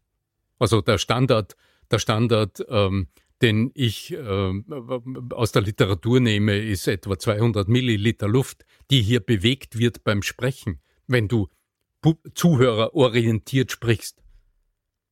Also 0.60 0.82
der 0.82 0.98
Standard, 0.98 1.56
der 1.92 2.00
Standard, 2.00 2.66
ähm, 2.68 3.08
den 3.42 3.72
ich 3.74 4.12
ähm, 4.14 4.66
aus 5.32 5.52
der 5.52 5.62
Literatur 5.62 6.20
nehme, 6.20 6.58
ist 6.58 6.88
etwa 6.88 7.20
200 7.20 7.68
Milliliter 7.68 8.28
Luft, 8.28 8.66
die 8.90 9.02
hier 9.02 9.20
bewegt 9.20 9.78
wird 9.78 10.04
beim 10.04 10.22
Sprechen, 10.24 10.82
wenn 11.08 11.28
du 11.28 11.50
zuhörerorientiert 12.34 13.72
sprichst. 13.72 14.22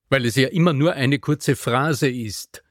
Weil 0.10 0.26
es 0.26 0.36
ja 0.36 0.48
immer 0.48 0.74
nur 0.74 0.94
eine 0.94 1.20
kurze 1.20 1.56
Phrase 1.56 2.10
ist, 2.10 2.64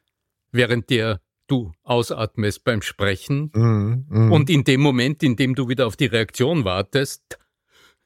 während 0.53 0.90
der 0.90 1.21
du 1.47 1.73
ausatmest 1.83 2.64
beim 2.64 2.81
Sprechen 2.81 3.51
Mhm. 3.55 4.07
Mhm. 4.09 4.33
und 4.33 4.51
in 4.51 4.64
dem 4.64 4.81
Moment, 4.81 5.23
in 5.23 5.37
dem 5.37 5.55
du 5.55 5.69
wieder 5.69 5.87
auf 5.87 5.97
die 5.97 6.07
Reaktion 6.07 6.64
wartest, 6.64 7.38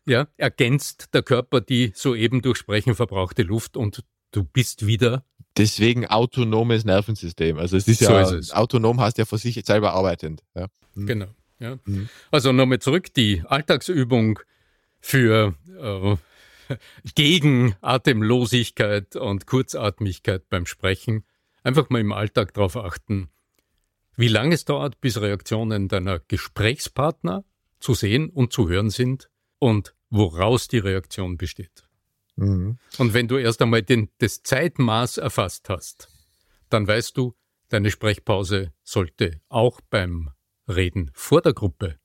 ja, 0.06 0.26
ergänzt 0.36 1.14
der 1.14 1.22
Körper 1.22 1.60
die 1.60 1.92
soeben 1.94 2.42
durch 2.42 2.58
Sprechen 2.58 2.94
verbrauchte 2.94 3.42
Luft 3.42 3.76
und 3.76 4.02
du 4.32 4.42
bist 4.44 4.86
wieder. 4.86 5.24
Deswegen 5.58 6.06
autonomes 6.06 6.84
Nervensystem. 6.84 7.58
Also 7.58 7.76
es 7.76 7.88
ist 7.88 8.00
so 8.00 8.12
ja 8.12 8.22
ist 8.22 8.30
es. 8.32 8.52
autonom 8.52 9.00
heißt 9.00 9.18
ja 9.18 9.24
für 9.24 9.38
sich 9.38 9.60
selber 9.64 9.92
arbeitend. 9.92 10.42
Ja. 10.54 10.68
Mhm. 10.94 11.06
Genau. 11.06 11.26
Ja. 11.58 11.78
Mhm. 11.84 12.08
Also 12.30 12.52
nochmal 12.52 12.78
zurück, 12.78 13.12
die 13.14 13.42
Alltagsübung 13.46 14.38
für 15.00 15.54
äh, 15.80 16.16
gegen 17.14 17.74
Atemlosigkeit 17.80 19.16
und 19.16 19.46
Kurzatmigkeit 19.46 20.48
beim 20.48 20.66
Sprechen. 20.66 21.24
Einfach 21.62 21.90
mal 21.90 22.00
im 22.00 22.12
Alltag 22.12 22.54
darauf 22.54 22.76
achten, 22.76 23.28
wie 24.16 24.28
lange 24.28 24.54
es 24.54 24.64
dauert, 24.64 25.00
bis 25.00 25.20
Reaktionen 25.20 25.88
deiner 25.88 26.20
Gesprächspartner 26.20 27.44
zu 27.80 27.94
sehen 27.94 28.30
und 28.30 28.52
zu 28.52 28.68
hören 28.68 28.90
sind 28.90 29.28
und 29.58 29.94
woraus 30.10 30.68
die 30.68 30.78
Reaktion 30.78 31.36
besteht. 31.36 31.87
Mhm. 32.38 32.78
Und 32.98 33.14
wenn 33.14 33.28
du 33.28 33.36
erst 33.36 33.60
einmal 33.62 33.82
den, 33.82 34.10
das 34.18 34.42
Zeitmaß 34.42 35.18
erfasst 35.18 35.68
hast, 35.68 36.08
dann 36.70 36.86
weißt 36.86 37.16
du, 37.16 37.34
deine 37.68 37.90
Sprechpause 37.90 38.72
sollte 38.82 39.40
auch 39.48 39.80
beim 39.90 40.30
Reden 40.68 41.10
vor 41.14 41.42
der 41.42 41.52
Gruppe 41.52 41.98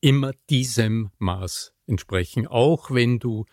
immer 0.00 0.32
diesem 0.50 1.10
Maß 1.18 1.72
entsprechen, 1.86 2.46
auch 2.46 2.90
wenn 2.90 3.18
du 3.18 3.44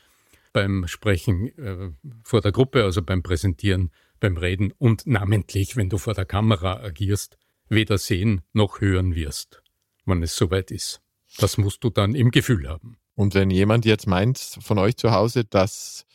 beim 0.54 0.88
Sprechen 0.88 1.58
äh, 1.58 1.92
vor 2.24 2.42
der 2.42 2.52
Gruppe, 2.52 2.84
also 2.84 3.02
beim 3.02 3.24
Präsentieren, 3.24 3.92
beim 4.20 4.38
Reden 4.38 4.72
und 4.78 5.06
namentlich, 5.08 5.78
wenn 5.78 5.90
du 5.90 5.98
vor 5.98 6.14
der 6.14 6.26
Kamera 6.26 6.80
agierst, 6.80 7.38
weder 7.70 7.98
sehen 7.98 8.42
noch 8.52 8.82
hören 8.82 9.16
wirst, 9.16 9.62
wann 10.06 10.24
es 10.24 10.36
soweit 10.36 10.72
ist. 10.72 11.02
Das 11.38 11.58
musst 11.58 11.84
du 11.84 11.90
dann 11.90 12.16
im 12.16 12.32
Gefühl 12.32 12.68
haben. 12.68 12.98
Und 13.14 13.36
wenn 13.36 13.52
jemand 13.52 13.86
jetzt 13.86 14.08
meint 14.08 14.40
von 14.40 14.80
euch 14.80 14.98
zu 14.98 15.12
Hause, 15.12 15.46
dass 15.46 16.06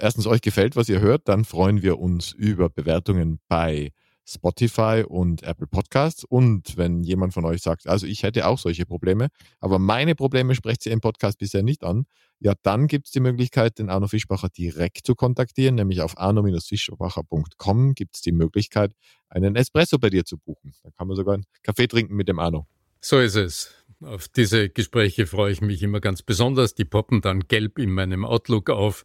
erstens 0.00 0.26
euch 0.26 0.40
gefällt, 0.40 0.76
was 0.76 0.88
ihr 0.88 1.00
hört, 1.00 1.28
dann 1.28 1.44
freuen 1.44 1.82
wir 1.82 1.98
uns 1.98 2.32
über 2.32 2.68
Bewertungen 2.68 3.40
bei 3.48 3.92
Spotify 4.28 5.04
und 5.06 5.42
Apple 5.42 5.66
Podcasts. 5.66 6.22
Und 6.24 6.76
wenn 6.76 7.02
jemand 7.02 7.32
von 7.32 7.44
euch 7.44 7.62
sagt, 7.62 7.86
also 7.86 8.06
ich 8.06 8.22
hätte 8.22 8.46
auch 8.46 8.58
solche 8.58 8.84
Probleme, 8.84 9.28
aber 9.58 9.78
meine 9.78 10.14
Probleme 10.14 10.54
sprecht 10.54 10.82
sie 10.82 10.90
im 10.90 11.00
Podcast 11.00 11.38
bisher 11.38 11.62
nicht 11.62 11.82
an, 11.82 12.04
ja, 12.38 12.52
dann 12.62 12.86
gibt 12.86 13.06
es 13.06 13.12
die 13.12 13.20
Möglichkeit, 13.20 13.78
den 13.78 13.88
Arno 13.88 14.06
Fischbacher 14.06 14.48
direkt 14.50 15.06
zu 15.06 15.14
kontaktieren, 15.14 15.76
nämlich 15.76 16.02
auf 16.02 16.18
arno-fischbacher.com 16.18 17.94
gibt 17.94 18.16
es 18.16 18.20
die 18.20 18.32
Möglichkeit, 18.32 18.92
einen 19.28 19.56
Espresso 19.56 19.98
bei 19.98 20.10
dir 20.10 20.24
zu 20.24 20.38
buchen. 20.38 20.74
Da 20.82 20.90
kann 20.90 21.08
man 21.08 21.16
sogar 21.16 21.34
einen 21.34 21.44
Kaffee 21.62 21.88
trinken 21.88 22.14
mit 22.14 22.28
dem 22.28 22.38
Arno. 22.38 22.66
So 23.00 23.18
ist 23.18 23.36
es. 23.36 23.74
Auf 24.00 24.28
diese 24.28 24.68
Gespräche 24.68 25.26
freue 25.26 25.52
ich 25.52 25.60
mich 25.60 25.82
immer 25.82 26.00
ganz 26.00 26.22
besonders. 26.22 26.74
Die 26.74 26.84
poppen 26.84 27.20
dann 27.20 27.48
gelb 27.48 27.78
in 27.78 27.90
meinem 27.90 28.24
Outlook 28.24 28.70
auf 28.70 29.04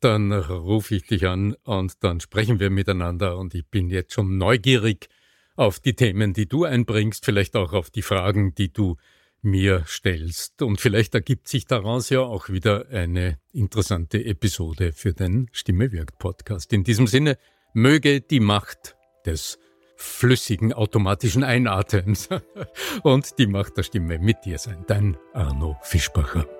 dann 0.00 0.32
rufe 0.32 0.96
ich 0.96 1.06
dich 1.06 1.26
an 1.26 1.54
und 1.64 2.02
dann 2.02 2.20
sprechen 2.20 2.60
wir 2.60 2.70
miteinander 2.70 3.36
und 3.38 3.54
ich 3.54 3.66
bin 3.66 3.88
jetzt 3.88 4.14
schon 4.14 4.38
neugierig 4.38 5.08
auf 5.56 5.78
die 5.78 5.94
Themen, 5.94 6.32
die 6.32 6.48
du 6.48 6.64
einbringst, 6.64 7.24
vielleicht 7.24 7.56
auch 7.56 7.72
auf 7.72 7.90
die 7.90 8.02
Fragen, 8.02 8.54
die 8.54 8.72
du 8.72 8.96
mir 9.42 9.84
stellst. 9.86 10.62
Und 10.62 10.80
vielleicht 10.80 11.14
ergibt 11.14 11.48
sich 11.48 11.66
daraus 11.66 12.10
ja 12.10 12.20
auch 12.20 12.48
wieder 12.48 12.88
eine 12.90 13.38
interessante 13.52 14.24
Episode 14.24 14.92
für 14.92 15.12
den 15.12 15.48
Stimme 15.52 15.92
wirkt 15.92 16.18
Podcast. 16.18 16.72
In 16.72 16.84
diesem 16.84 17.06
Sinne, 17.06 17.38
möge 17.74 18.20
die 18.20 18.40
Macht 18.40 18.96
des 19.26 19.58
flüssigen 19.96 20.72
automatischen 20.72 21.44
Einatems 21.44 22.28
und 23.02 23.38
die 23.38 23.46
Macht 23.46 23.76
der 23.76 23.82
Stimme 23.82 24.18
mit 24.18 24.44
dir 24.44 24.58
sein. 24.58 24.84
Dein 24.86 25.16
Arno 25.34 25.76
Fischbacher. 25.82 26.59